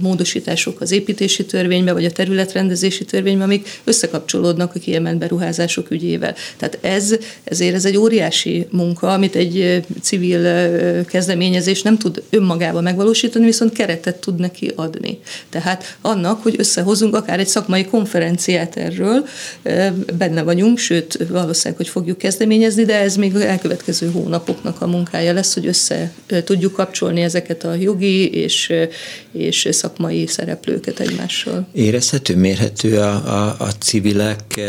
[0.00, 6.34] módosítások az építési törvénybe, vagy a területrendezési törvénybe, amik összekapcsolódnak a kiemelt beruházások ügyével.
[6.56, 13.44] Tehát ez, ezért ez egy óriási munka, amit egy civil kezdeményezés nem tud önmagában megvalósítani,
[13.44, 15.18] viszont keretet tud neki adni.
[15.50, 19.26] Tehát annak, hogy összehozunk akár egy szakmai konferenciát erről,
[20.18, 25.54] benne vagyunk, sőt, valószínűleg, hogy fogjuk kezdeményezni, de ez még elkövetkező hónapoknak a munkája lesz,
[25.54, 26.12] hogy össze
[26.44, 28.71] tudjuk kapcsolni ezeket a jogi és,
[29.32, 31.66] és szakmai szereplőket egymással.
[31.72, 34.60] Érezhető, mérhető a, a, a civilek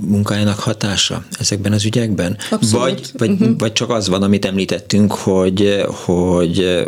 [0.00, 2.36] munkájának hatása ezekben az ügyekben?
[2.50, 2.88] Abszolút.
[2.88, 3.58] Vagy, vagy, uh-huh.
[3.58, 6.82] vagy csak az van, amit említettünk, hogy, hogy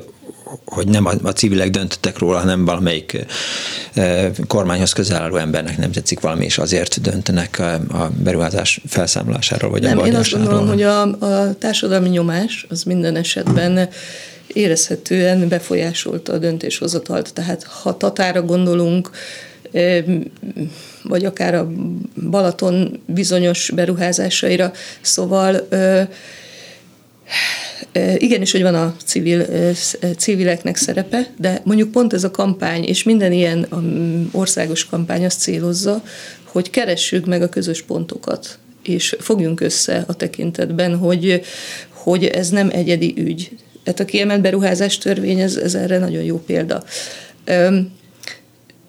[0.64, 3.26] hogy nem a, a civilek döntöttek róla, hanem valamelyik
[4.46, 9.82] kormányhoz közel álló embernek nem tetszik valami, és azért döntenek a, a beruházás felszámolásáról, vagy
[9.82, 13.88] nem, a én azt gondolom, hogy a, a társadalmi nyomás az minden esetben
[14.46, 17.32] érezhetően befolyásolta a döntéshozatalt.
[17.32, 19.10] Tehát ha Tatára gondolunk,
[21.02, 21.70] vagy akár a
[22.30, 25.68] Balaton bizonyos beruházásaira, szóval
[28.16, 29.46] igenis, hogy van a civil,
[30.16, 33.66] civileknek szerepe, de mondjuk pont ez a kampány, és minden ilyen
[34.32, 36.02] országos kampány azt célozza,
[36.44, 41.42] hogy keressük meg a közös pontokat, és fogjunk össze a tekintetben, hogy,
[41.88, 43.50] hogy ez nem egyedi ügy.
[43.84, 46.84] Tehát a kiemelt beruházás törvény, ez, ez erre nagyon jó példa.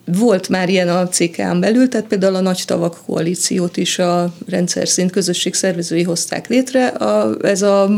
[0.05, 4.87] Volt már ilyen a CK-n belül, tehát például a Nagy Tavak koalíciót is a rendszer
[4.87, 6.87] szint közösség szervezői hozták létre.
[6.87, 7.89] A, ez a,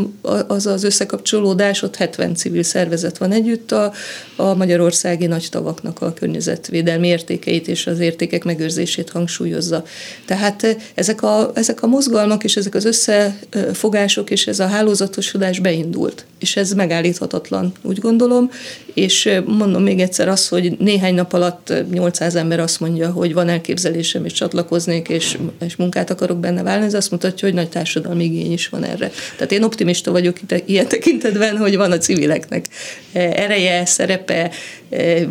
[0.48, 3.94] az az összekapcsolódás, ott 70 civil szervezet van együtt, a,
[4.36, 9.84] a Magyarországi Nagy Tavaknak a környezetvédelmi értékeit és az értékek megőrzését hangsúlyozza.
[10.26, 16.26] Tehát ezek a, ezek a mozgalmak és ezek az összefogások és ez a hálózatosodás beindult,
[16.40, 18.52] és ez megállíthatatlan, úgy gondolom,
[18.94, 23.50] és mondom még egyszer azt, hogy néhány nap alatt 800 ember azt mondja, hogy van
[23.50, 28.24] elképzelésem, és csatlakoznék, és, és munkát akarok benne válni, ez azt mutatja, hogy nagy társadalmi
[28.24, 29.12] igény is van erre.
[29.36, 32.66] Tehát én optimista vagyok ilyen tekintetben, hogy van a civileknek
[33.14, 34.52] ereje, szerepe,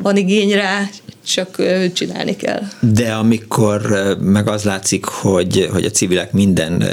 [0.02, 0.88] van igény rá,
[1.26, 2.62] csak csinálni kell.
[2.80, 6.84] De amikor meg az látszik, hogy, hogy a civilek minden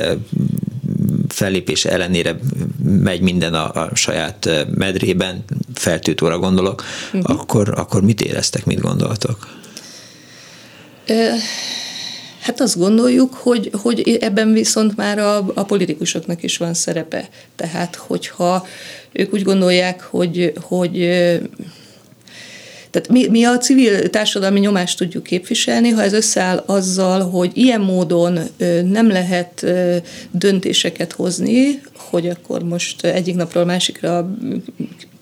[1.28, 2.40] fellépése ellenére
[2.84, 6.84] megy minden a, a saját medrében, feltűtóra gondolok,
[7.14, 7.40] uh-huh.
[7.40, 9.62] akkor, akkor mit éreztek, mit gondoltok?
[12.40, 17.30] Hát azt gondoljuk, hogy, hogy ebben viszont már a, a politikusoknak is van szerepe.
[17.56, 18.68] Tehát, hogyha
[19.12, 20.98] ők úgy gondolják, hogy, hogy
[22.90, 27.82] tehát mi, mi a civil társadalmi nyomást tudjuk képviselni, ha ez összeáll azzal, hogy ilyen
[27.82, 28.40] módon
[28.86, 29.66] nem lehet
[30.32, 34.36] döntéseket hozni, hogy akkor most egyik napról másikra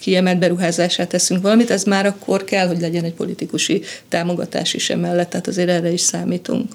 [0.02, 5.30] kiemelt beruházását teszünk valamit, ez már akkor kell, hogy legyen egy politikusi támogatás is emellett,
[5.30, 6.72] tehát azért erre is számítunk.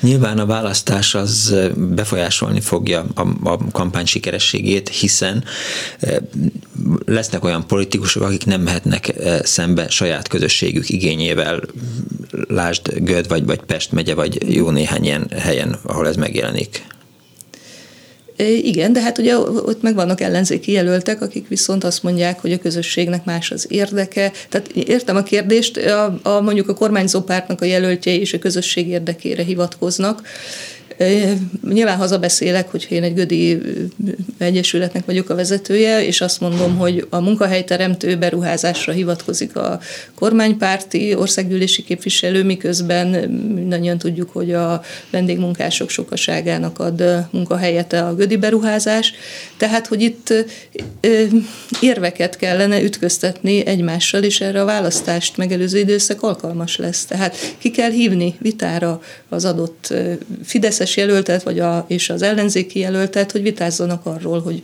[0.00, 5.44] Nyilván a választás az befolyásolni fogja a, a kampány sikerességét, hiszen
[7.04, 9.12] lesznek olyan politikusok, akik nem mehetnek
[9.42, 11.60] szembe saját közösségük igényével,
[12.48, 16.84] lásd Göd, vagy, vagy Pest megye, vagy jó néhány ilyen helyen, ahol ez megjelenik.
[18.44, 22.58] Igen, de hát ugye ott meg vannak ellenzéki jelöltek, akik viszont azt mondják, hogy a
[22.58, 24.32] közösségnek más az érdeke.
[24.48, 28.88] Tehát értem a kérdést, a, a mondjuk a kormányzó pártnak a jelöltjei és a közösség
[28.88, 30.22] érdekére hivatkoznak,
[31.72, 33.60] Nyilván hazabeszélek, hogyha én egy Gödi
[34.38, 39.80] Egyesületnek vagyok a vezetője, és azt mondom, hogy a munkahelyteremtő beruházásra hivatkozik a
[40.14, 43.06] kormánypárti országgyűlési képviselő, miközben
[43.54, 49.12] mindannyian tudjuk, hogy a vendégmunkások sokaságának ad munkahelyet a Gödi beruházás.
[49.56, 50.34] Tehát, hogy itt
[51.80, 57.04] érveket kellene ütköztetni egymással, és erre a választást megelőző időszak alkalmas lesz.
[57.04, 59.94] Tehát ki kell hívni vitára az adott
[60.44, 64.60] Fideszes Fideszes jelöltet, vagy a, és az ellenzéki jelöltet, hogy vitázzanak arról, hogy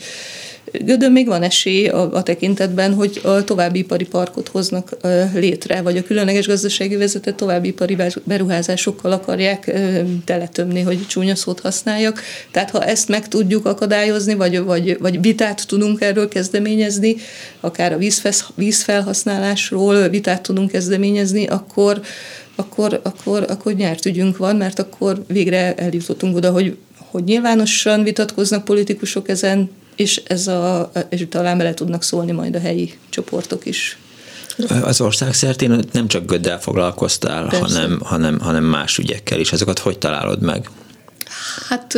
[0.85, 4.97] Gödön még van esély a, a tekintetben, hogy a további ipari parkot hoznak
[5.35, 9.73] létre, vagy a különleges gazdasági vezetet további ipari beruházásokkal akarják
[10.25, 12.21] teletömni, hogy csúnya szót használjak.
[12.51, 17.17] Tehát ha ezt meg tudjuk akadályozni, vagy, vagy, vagy vitát tudunk erről kezdeményezni,
[17.61, 17.99] akár a
[18.55, 22.01] vízfelhasználásról vitát tudunk kezdeményezni, akkor,
[22.55, 28.65] akkor, akkor, akkor nyert ügyünk van, mert akkor végre eljutottunk oda, hogy, hogy nyilvánosan vitatkoznak
[28.65, 33.99] politikusok ezen, és, ez a, és talán bele tudnak szólni majd a helyi csoportok is.
[34.83, 39.53] Az ország szertén nem csak Göddel foglalkoztál, hanem, hanem, hanem más ügyekkel is.
[39.53, 40.71] Ezeket hogy találod meg?
[41.69, 41.95] Hát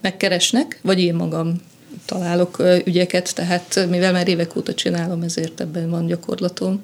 [0.00, 1.60] megkeresnek, vagy én magam
[2.04, 6.82] találok ügyeket, tehát mivel már évek óta csinálom, ezért ebben van gyakorlatom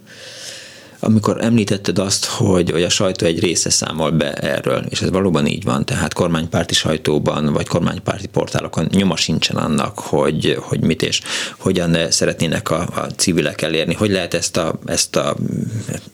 [1.00, 5.46] amikor említetted azt, hogy, hogy a sajtó egy része számol be erről, és ez valóban
[5.46, 11.20] így van, tehát kormánypárti sajtóban, vagy kormánypárti portálokon nyoma sincsen annak, hogy, hogy mit és
[11.58, 15.36] hogyan szeretnének a, a civilek elérni, hogy lehet ezt a, ezt, a,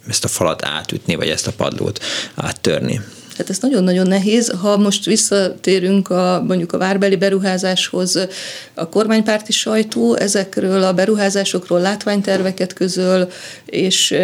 [0.09, 2.01] ezt a falat átütni, vagy ezt a padlót
[2.35, 3.01] áttörni.
[3.43, 4.53] Hát ez nagyon-nagyon nehéz.
[4.61, 8.19] Ha most visszatérünk a, mondjuk a várbeli beruházáshoz,
[8.75, 13.31] a kormánypárti sajtó ezekről a beruházásokról látványterveket közöl,
[13.65, 14.15] és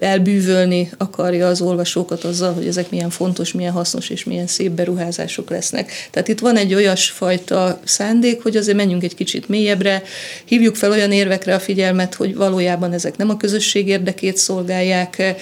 [0.00, 5.50] elbűvölni akarja az olvasókat azzal, hogy ezek milyen fontos, milyen hasznos és milyen szép beruházások
[5.50, 5.92] lesznek.
[6.10, 10.02] Tehát itt van egy olyasfajta szándék, hogy azért menjünk egy kicsit mélyebbre,
[10.44, 15.36] hívjuk fel olyan érvekre a figyelmet, hogy valójában ezek nem a közösség érdekét szolgálják,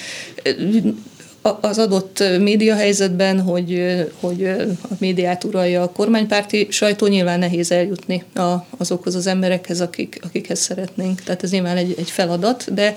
[1.42, 4.44] az adott médiahelyzetben, hogy, hogy
[4.82, 10.58] a médiát uralja a kormánypárti sajtó, nyilván nehéz eljutni a, azokhoz az emberekhez, akik, akikhez
[10.58, 11.22] szeretnénk.
[11.22, 12.94] Tehát ez nyilván egy, egy feladat, de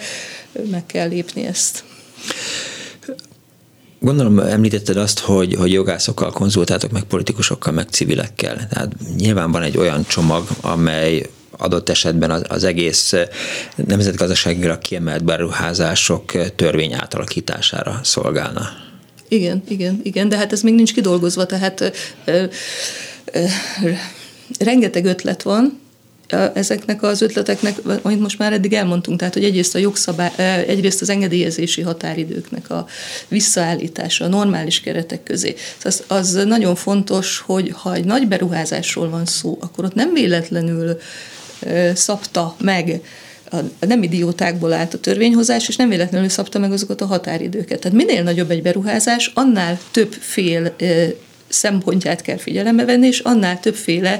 [0.72, 1.84] meg kell lépni ezt.
[4.00, 8.68] Gondolom említetted azt, hogy, hogy jogászokkal konzultáltok, meg politikusokkal, meg civilekkel.
[8.68, 11.30] Tehát nyilván van egy olyan csomag, amely
[11.62, 13.14] adott esetben az, az egész
[13.76, 18.70] nemzetgazdaságira kiemelt beruházások törvény átalakítására szolgálna.
[19.28, 21.92] Igen, igen, igen, de hát ez még nincs kidolgozva, tehát
[22.26, 22.44] ö,
[23.32, 23.44] ö,
[24.60, 25.80] rengeteg ötlet van,
[26.54, 30.32] ezeknek az ötleteknek, amit most már eddig elmondtunk, tehát hogy egyrészt a jogszabály,
[30.68, 32.88] egyrészt az engedélyezési határidőknek a
[33.28, 35.56] visszaállítása a normális keretek közé.
[35.84, 40.98] Az, az nagyon fontos, hogy ha egy nagy beruházásról van szó, akkor ott nem véletlenül
[41.94, 43.02] szabta meg
[43.80, 47.80] a nem idiótákból állt a törvényhozás, és nem véletlenül szabta meg azokat a határidőket.
[47.80, 50.76] Tehát minél nagyobb egy beruházás, annál több fél
[51.48, 54.20] szempontját kell figyelembe venni, és annál többféle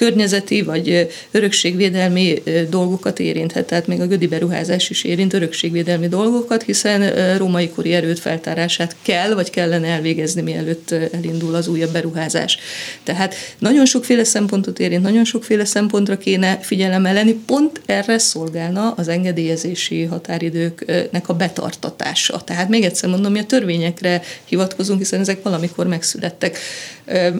[0.00, 7.36] környezeti vagy örökségvédelmi dolgokat érinthet, tehát még a gödi beruházás is érint örökségvédelmi dolgokat, hiszen
[7.36, 12.58] római kori erőt feltárását kell, vagy kellene elvégezni, mielőtt elindul az újabb beruházás.
[13.02, 19.08] Tehát nagyon sokféle szempontot érint, nagyon sokféle szempontra kéne figyelemmel lenni, pont erre szolgálna az
[19.08, 22.40] engedélyezési határidőknek a betartatása.
[22.40, 26.58] Tehát még egyszer mondom, mi a törvényekre hivatkozunk, hiszen ezek valamikor megszülettek.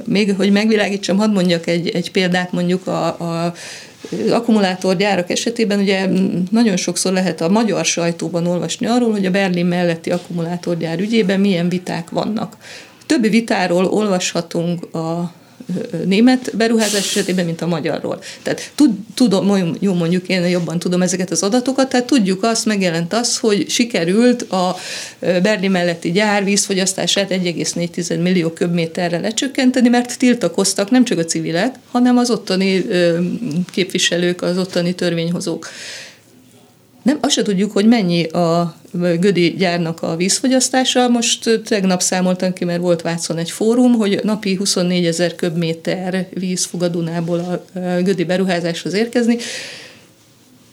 [0.05, 3.55] Még, hogy megvilágítsam, hadd mondjak egy, egy példát, mondjuk a, a
[4.31, 6.09] akkumulátorgyárak esetében ugye
[6.51, 11.69] nagyon sokszor lehet a magyar sajtóban olvasni arról, hogy a Berlin melletti akkumulátorgyár ügyében milyen
[11.69, 12.57] viták vannak.
[13.07, 15.33] Többi vitáról olvashatunk a
[16.05, 18.23] német beruházás esetében, mint a magyarról.
[18.43, 23.13] Tehát tud, tudom, jó mondjuk én jobban tudom ezeket az adatokat, tehát tudjuk azt, megjelent
[23.13, 24.77] az, hogy sikerült a
[25.19, 32.17] Berlin melletti gyár vízfogyasztását 1,4 millió köbméterre lecsökkenteni, mert tiltakoztak nem csak a civilek, hanem
[32.17, 32.87] az ottani
[33.71, 35.69] képviselők, az ottani törvényhozók.
[37.11, 41.09] Nem, azt se tudjuk, hogy mennyi a Gödi gyárnak a vízfogyasztása.
[41.09, 46.65] Most tegnap számoltam ki, mert volt Vácon egy fórum, hogy napi 24 ezer köbméter víz
[46.65, 49.37] fog a Dunából a Gödi beruházáshoz érkezni.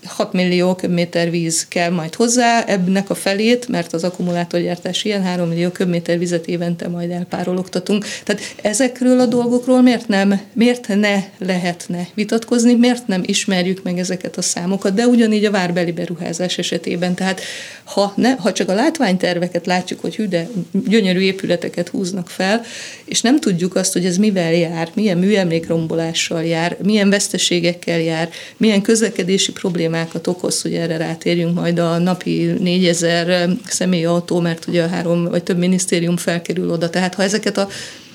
[0.08, 5.48] 6 millió köbméter víz kell majd hozzá, ebnek a felét, mert az akkumulátorgyártás ilyen 3
[5.48, 8.06] millió köbméter vizet évente majd elpárologtatunk.
[8.24, 14.38] Tehát ezekről a dolgokról miért nem, miért ne lehetne vitatkozni, miért nem ismerjük meg ezeket
[14.38, 17.14] a számokat, de ugyanígy a várbeli beruházás esetében.
[17.16, 17.42] Tehát
[17.84, 20.48] ha, ne, ha csak a látványterveket látjuk, hogy hű, de
[20.88, 22.62] gyönyörű épületeket húznak fel,
[23.06, 28.82] és nem tudjuk azt, hogy ez mivel jár, milyen műemlékrombolással jár, milyen veszteségekkel jár, milyen
[28.82, 34.88] közlekedési problémák problémákat okoz, hogy erre rátérjünk majd a napi 4000 személyautó, mert ugye a
[34.88, 36.90] három vagy több minisztérium felkerül oda.
[36.90, 37.68] Tehát ha ezeket az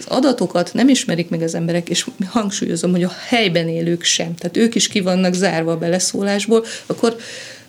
[0.07, 4.74] adatokat nem ismerik meg az emberek, és hangsúlyozom, hogy a helyben élők sem, tehát ők
[4.74, 7.16] is ki vannak zárva a beleszólásból, akkor,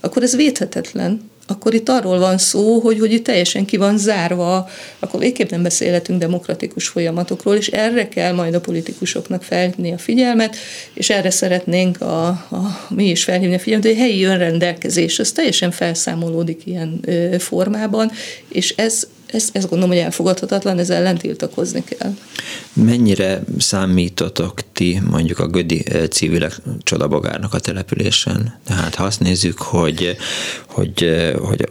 [0.04, 1.32] akkor ez védhetetlen.
[1.48, 5.64] Akkor itt arról van szó, hogy, hogy itt teljesen ki van zárva, akkor végképp nem
[5.64, 10.56] beszélhetünk demokratikus folyamatokról, és erre kell majd a politikusoknak felhívni a figyelmet,
[10.94, 15.32] és erre szeretnénk a, a, mi is felhívni a figyelmet, hogy a helyi önrendelkezés, az
[15.32, 18.12] teljesen felszámolódik ilyen ö, formában,
[18.48, 22.14] és ez ezt, ezt gondolom, hogy elfogadhatatlan, ezzel ellen tiltakozni kell.
[22.74, 28.60] Mennyire számítotok ti mondjuk a Gödi eh, civilek csodabogárnak a településen?
[28.68, 30.18] Tehát ha azt nézzük, hogy,
[30.68, 31.70] hogy, eh, hogy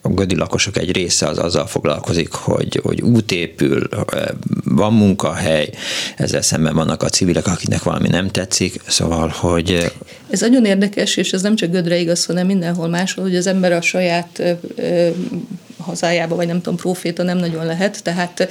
[0.00, 4.22] a Gödi lakosok egy része az azzal foglalkozik, hogy, hogy út épül, eh,
[4.64, 5.70] van munkahely,
[6.16, 9.92] ezzel szemben vannak a civilek, akiknek valami nem tetszik, szóval, hogy...
[10.30, 13.72] Ez nagyon érdekes, és ez nem csak Gödre igaz, hanem mindenhol máshol, hogy az ember
[13.72, 14.42] a saját
[15.80, 18.02] hazájába, vagy nem tudom, proféta nem nagyon lehet.
[18.02, 18.48] Tehát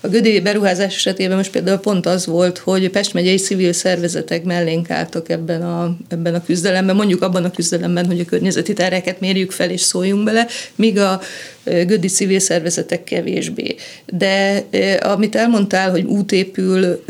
[0.00, 4.90] a Gödi beruházás esetében most például pont az volt, hogy Pest megyei civil szervezetek mellénk
[4.90, 9.50] álltak ebben a, ebben a küzdelemben, mondjuk abban a küzdelemben, hogy a környezeti tereket mérjük
[9.50, 11.20] fel és szóljunk bele, míg a
[11.64, 13.74] gödi civil szervezetek kevésbé.
[14.06, 14.64] De
[15.00, 17.04] amit elmondtál, hogy út épül,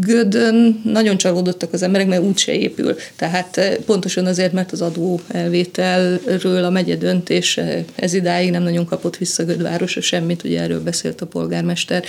[0.00, 2.96] Gödön nagyon csalódottak az emberek, mert út se épül.
[3.16, 7.60] Tehát pontosan azért, mert az adó elvételről a megye döntés
[7.94, 12.04] ez idáig nem nagyon kapott vissza Gödvárosa semmit, ugye erről beszélt a polgármester.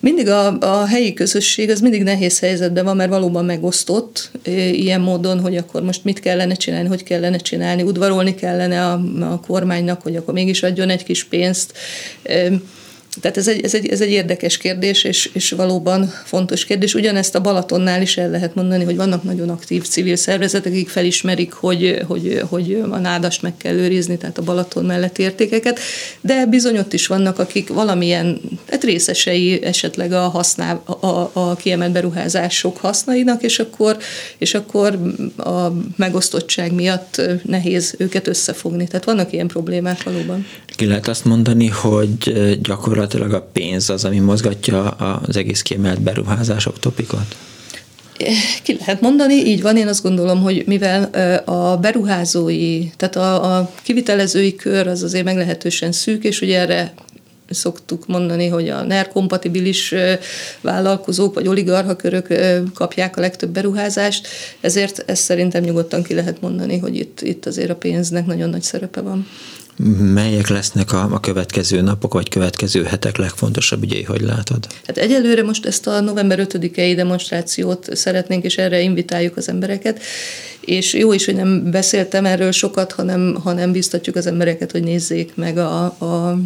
[0.00, 4.30] Mindig a, a helyi közösség az mindig nehéz helyzetben van, mert valóban megosztott
[4.72, 9.40] ilyen módon, hogy akkor most mit kellene csinálni, hogy kellene csinálni, udvarolni kellene a, a
[9.46, 11.72] kormánynak, hogy akkor mégis adjon egy kis pénzt.
[13.20, 16.94] Tehát ez egy, ez egy, ez egy érdekes kérdés, és, és valóban fontos kérdés.
[16.94, 21.52] Ugyanezt a Balatonnál is el lehet mondani, hogy vannak nagyon aktív civil szervezetek, akik felismerik,
[21.52, 25.78] hogy, hogy, hogy a nádast meg kell őrizni, tehát a Balaton melletti értékeket,
[26.20, 28.40] de bizony ott is vannak, akik valamilyen
[28.70, 33.96] hát részesei esetleg a, használ, a, a kiemelt beruházások hasznainak, és akkor,
[34.38, 34.98] és akkor
[35.36, 38.86] a megosztottság miatt nehéz őket összefogni.
[38.86, 40.46] Tehát vannak ilyen problémák valóban.
[40.66, 46.00] Ki lehet azt mondani, hogy gyakorlatilag gyakorlatilag a pénz az, ami mozgatja az egész kiemelt
[46.00, 47.36] beruházások topikot?
[48.62, 51.02] Ki lehet mondani, így van, én azt gondolom, hogy mivel
[51.44, 56.94] a beruházói, tehát a, a kivitelezői kör az azért meglehetősen szűk, és ugye erre
[57.50, 59.94] szoktuk mondani, hogy a NER kompatibilis
[60.60, 62.26] vállalkozók vagy oligarcha körök
[62.74, 64.26] kapják a legtöbb beruházást,
[64.60, 68.62] ezért ezt szerintem nyugodtan ki lehet mondani, hogy itt, itt azért a pénznek nagyon nagy
[68.62, 69.26] szerepe van
[70.14, 74.66] melyek lesznek a, a következő napok, vagy következő hetek legfontosabb ügyei, hogy látod?
[74.86, 80.00] Hát egyelőre most ezt a november 5-i demonstrációt szeretnénk, és erre invitáljuk az embereket,
[80.66, 85.34] és jó is, hogy nem beszéltem erről sokat, hanem, hanem biztatjuk az embereket, hogy nézzék
[85.34, 86.38] meg a, a,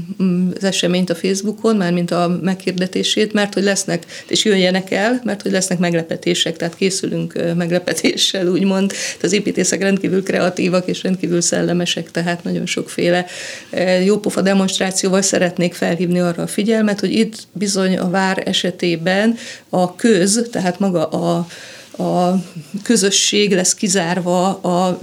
[0.57, 5.51] az eseményt a Facebookon, mármint a meghirdetését, mert hogy lesznek, és jöjjenek el, mert hogy
[5.51, 8.89] lesznek meglepetések, tehát készülünk meglepetéssel, úgymond.
[8.89, 13.20] Tehát az építészek rendkívül kreatívak és rendkívül szellemesek, tehát nagyon sokféle
[14.05, 19.37] jópofa demonstrációval szeretnék felhívni arra a figyelmet, hogy itt bizony a vár esetében
[19.69, 21.47] a köz, tehát maga a
[22.01, 22.43] a
[22.83, 24.99] közösség lesz kizárva a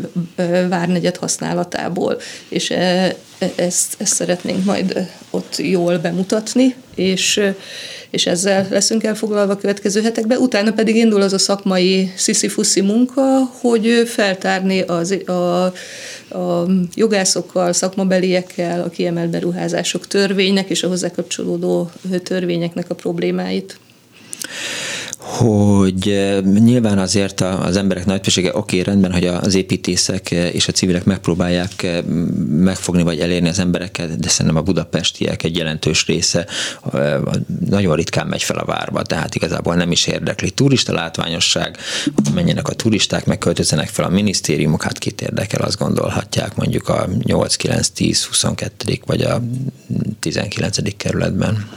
[0.70, 2.20] várnegyed használatából,
[2.50, 7.42] és e, e, ezt, ezt szeretnénk majd ott jól bemutatni, és,
[8.10, 10.38] és ezzel leszünk elfoglalva a következő hetekben.
[10.38, 15.66] Utána pedig indul az a szakmai sziszi munka, hogy feltárni az, a,
[16.38, 21.92] a jogászokkal, szakmabeliekkel a kiemelt beruházások törvénynek és a hozzá kapcsolódó
[22.24, 23.80] törvényeknek a problémáit
[25.28, 30.68] hogy eh, nyilván azért az emberek nagy oké, okay, rendben, hogy az építészek eh, és
[30.68, 32.04] a civilek megpróbálják eh,
[32.50, 36.46] megfogni vagy elérni az embereket, de szerintem a budapestiek egy jelentős része
[37.70, 40.50] nagyon ritkán megy fel a várba, tehát igazából nem is érdekli.
[40.50, 41.78] Turista látványosság,
[42.34, 47.56] menjenek a turisták, megköltözenek fel a minisztériumok, hát kit érdekel, azt gondolhatják mondjuk a 8,
[47.56, 49.00] 9, 10, 22.
[49.06, 49.42] vagy a
[50.20, 50.78] 19.
[50.98, 51.70] kerületben.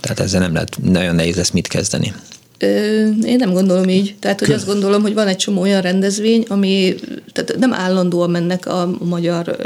[0.00, 2.12] Tehát ezzel nem lehet, nagyon nehéz lesz mit kezdeni.
[2.58, 4.14] Én nem gondolom így.
[4.18, 6.94] Tehát, hogy azt gondolom, hogy van egy csomó olyan rendezvény, ami
[7.32, 9.56] tehát nem állandóan mennek a magyar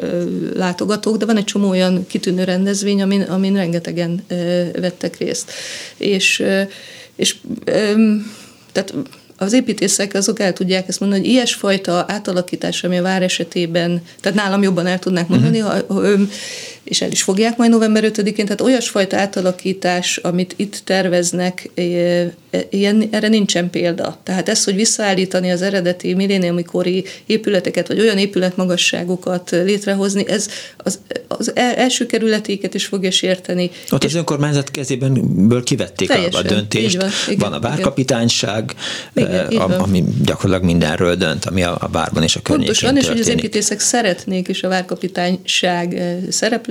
[0.54, 4.24] látogatók, de van egy csomó olyan kitűnő rendezvény, amin, amin rengetegen
[4.80, 5.50] vettek részt.
[5.96, 6.44] És,
[7.16, 7.36] és
[8.72, 8.94] tehát
[9.36, 14.38] az építészek azok el tudják ezt mondani, hogy ilyesfajta átalakítás, ami a vár esetében, tehát
[14.38, 15.84] nálam jobban el tudnák mondani, uh-huh.
[15.88, 16.02] ha,
[16.90, 21.70] és el is fogják majd november 5-én, tehát olyasfajta átalakítás, amit itt terveznek,
[22.70, 24.18] ilyen, erre nincsen példa.
[24.22, 30.98] Tehát ez, hogy visszaállítani az eredeti milléniumi kori épületeket, vagy olyan épületmagasságokat létrehozni, ez az,
[31.28, 33.70] az első kerületéket is fogja sérteni.
[33.90, 36.96] Ott az önkormányzat kezében kivették teljesen, a döntést.
[36.96, 38.74] Van, igen, van a várkapitányság,
[39.14, 43.08] igen, a, ami gyakorlatilag mindenről dönt, ami a, a várban és a környékén Pontosan, és
[43.08, 46.02] hogy az építészek szeretnék is a várkapitányság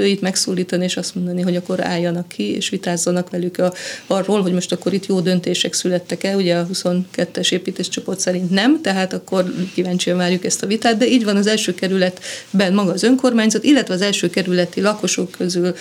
[0.09, 3.73] szereplőit megszólítani, és azt mondani, hogy akkor álljanak ki, és vitázzanak velük a,
[4.07, 8.49] arról, hogy most akkor itt jó döntések döntések születtek el, ugye a 22-es építéscsoport szerint
[8.49, 12.91] nem, tehát akkor kíváncsian várjuk ezt a vitát, de így van az első kerületben maga
[12.91, 15.75] az önkormányzat, illetve az első kerületi lakosok közül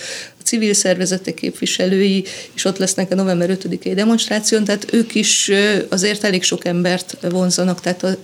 [0.49, 2.23] civil szervezetek képviselői,
[2.55, 5.51] és ott lesznek a november 5-i demonstráción, tehát ők is
[5.89, 8.17] azért elég sok embert vonzanak, tehát a,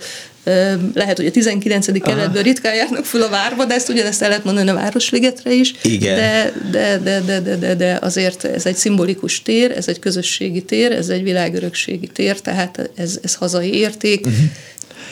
[0.94, 2.02] lehet, hogy a 19.
[2.02, 5.74] keletből ritkán járnak föl a várba, de ezt ugyanezt el lehet mondani a Városligetre is.
[5.82, 6.16] Igen.
[6.16, 10.62] De, de, de, de, de, de, de azért ez egy szimbolikus tér, ez egy közösségi
[10.62, 14.26] tér, ez egy világörökségi tér, tehát ez, ez hazai érték.
[14.26, 14.44] Uh-huh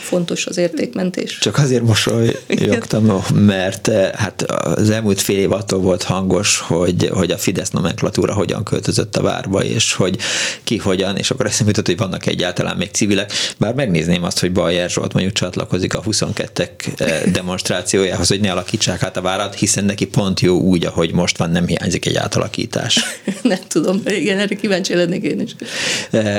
[0.04, 1.38] fontos az értékmentés.
[1.38, 7.38] Csak azért mosolyogtam, mert hát az elmúlt fél év attól volt hangos, hogy, hogy a
[7.38, 10.18] Fidesz nomenklatúra hogyan költözött a várba, és hogy
[10.64, 13.32] ki hogyan, és akkor eszembe jutott, hogy vannak egyáltalán még civilek.
[13.58, 16.70] Bár megnézném azt, hogy Bajer Zsolt mondjuk csatlakozik a 22-ek
[17.38, 21.50] demonstrációjához, hogy ne alakítsák át a várat, hiszen neki pont jó úgy, ahogy most van,
[21.50, 23.04] nem hiányzik egy átalakítás.
[23.42, 25.56] nem tudom, igen, erre kíváncsi lennék én is.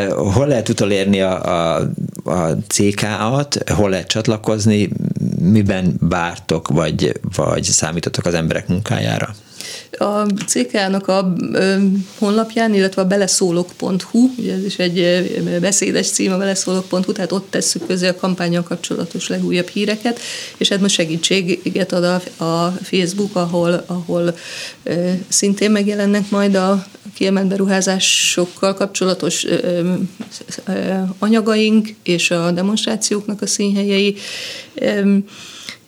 [0.09, 1.43] Hol lehet utolérni a,
[1.75, 1.89] a,
[2.23, 4.89] a CK-at, hol lehet csatlakozni,
[5.41, 9.35] miben vártok, vagy, vagy számítotok az emberek munkájára?
[9.97, 11.33] A CK-nak a
[12.17, 15.25] honlapján, illetve a beleszólok.hu, ugye ez is egy
[15.61, 20.19] beszédes cím a beleszólok.hu, tehát ott tesszük közé a kampányal kapcsolatos legújabb híreket,
[20.57, 24.37] és hát most segítséget ad a, a Facebook, ahol, ahol
[25.27, 26.85] szintén megjelennek majd a
[27.15, 29.45] kiemelt beruházásokkal kapcsolatos
[31.19, 34.15] anyagaink és a demonstrációknak a színhelyei.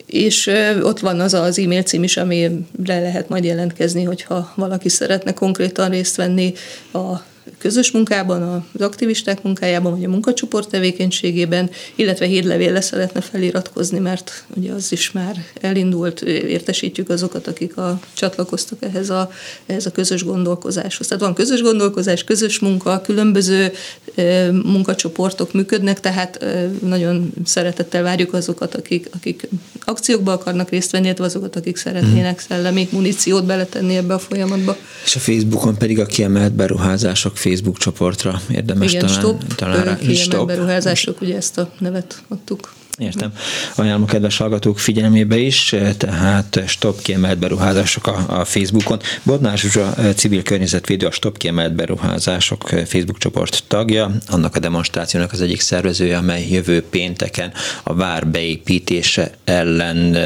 [0.05, 0.51] És
[0.82, 5.89] ott van az az e-mail cím is, amire lehet majd jelentkezni, hogyha valaki szeretne konkrétan
[5.89, 6.53] részt venni
[6.93, 7.13] a
[7.58, 14.72] közös munkában, az aktivisták munkájában, vagy a munkacsoport tevékenységében, illetve hírlevélre szeretne feliratkozni, mert ugye
[14.72, 19.32] az is már elindult, értesítjük azokat, akik a, csatlakoztak ehhez a,
[19.66, 21.08] ehhez a közös gondolkozáshoz.
[21.08, 23.72] Tehát van közös gondolkozás, közös munka, különböző
[24.16, 29.48] e, munkacsoportok működnek, tehát e, nagyon szeretettel várjuk azokat, akik, akik
[29.86, 34.78] akciókba akarnak részt venni, illetve azokat, akik szeretnének szellemi muníciót beletenni ebbe a folyamatba.
[35.04, 39.97] És a Facebookon pedig a kiemelt beruházások Facebook csoportra érdemes Igen, talán, stop, talán rá.
[40.13, 40.47] Stop.
[40.47, 42.73] beruházások, ugye ezt a nevet adtuk.
[42.97, 43.33] Értem.
[43.75, 48.99] Ajánlom a kedves hallgatók figyelmébe is, tehát Stop kiemelt beruházások a, a Facebookon.
[49.23, 55.41] Bodnár Zsuzsa, civil környezetvédő, a Stop kiemelt beruházások Facebook csoport tagja, annak a demonstrációnak az
[55.41, 57.51] egyik szervezője, amely jövő pénteken
[57.83, 60.17] a vár beépítése ellen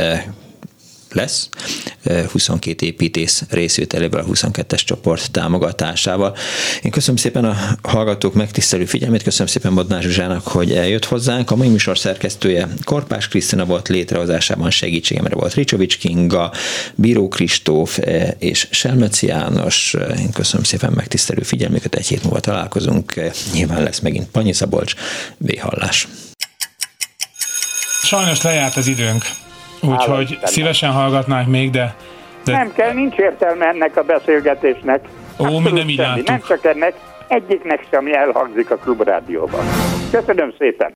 [1.14, 1.49] lesz,
[2.32, 6.36] 22 építész részvételével a 22-es csoport támogatásával.
[6.82, 11.51] Én köszönöm szépen a hallgatók megtisztelő figyelmét, köszönöm szépen Bodnár Zsuzsának, hogy eljött hozzánk.
[11.51, 16.51] A mai műsor szerkesztője Korpás Krisztina volt létrehozásában segítségemre volt Ricsovics Kinga,
[16.95, 17.99] Bíró Kristóf
[18.39, 19.95] és Selmeci János.
[20.18, 23.14] Én köszönöm szépen megtisztelő figyelmüket, egy hét múlva találkozunk.
[23.53, 24.93] Nyilván lesz megint Panyi Szabolcs,
[25.38, 26.07] Véhallás.
[28.03, 29.24] Sajnos lejárt az időnk.
[29.82, 31.96] Úgyhogy szívesen hallgatnák még, de,
[32.44, 32.52] de...
[32.52, 35.06] Nem kell, nincs értelme ennek a beszélgetésnek.
[35.40, 36.94] Ó, mi nem így Nem csak ennek,
[37.28, 39.66] egyiknek sem elhangzik a klubrádióban.
[40.12, 40.90] Köszönöm szépen!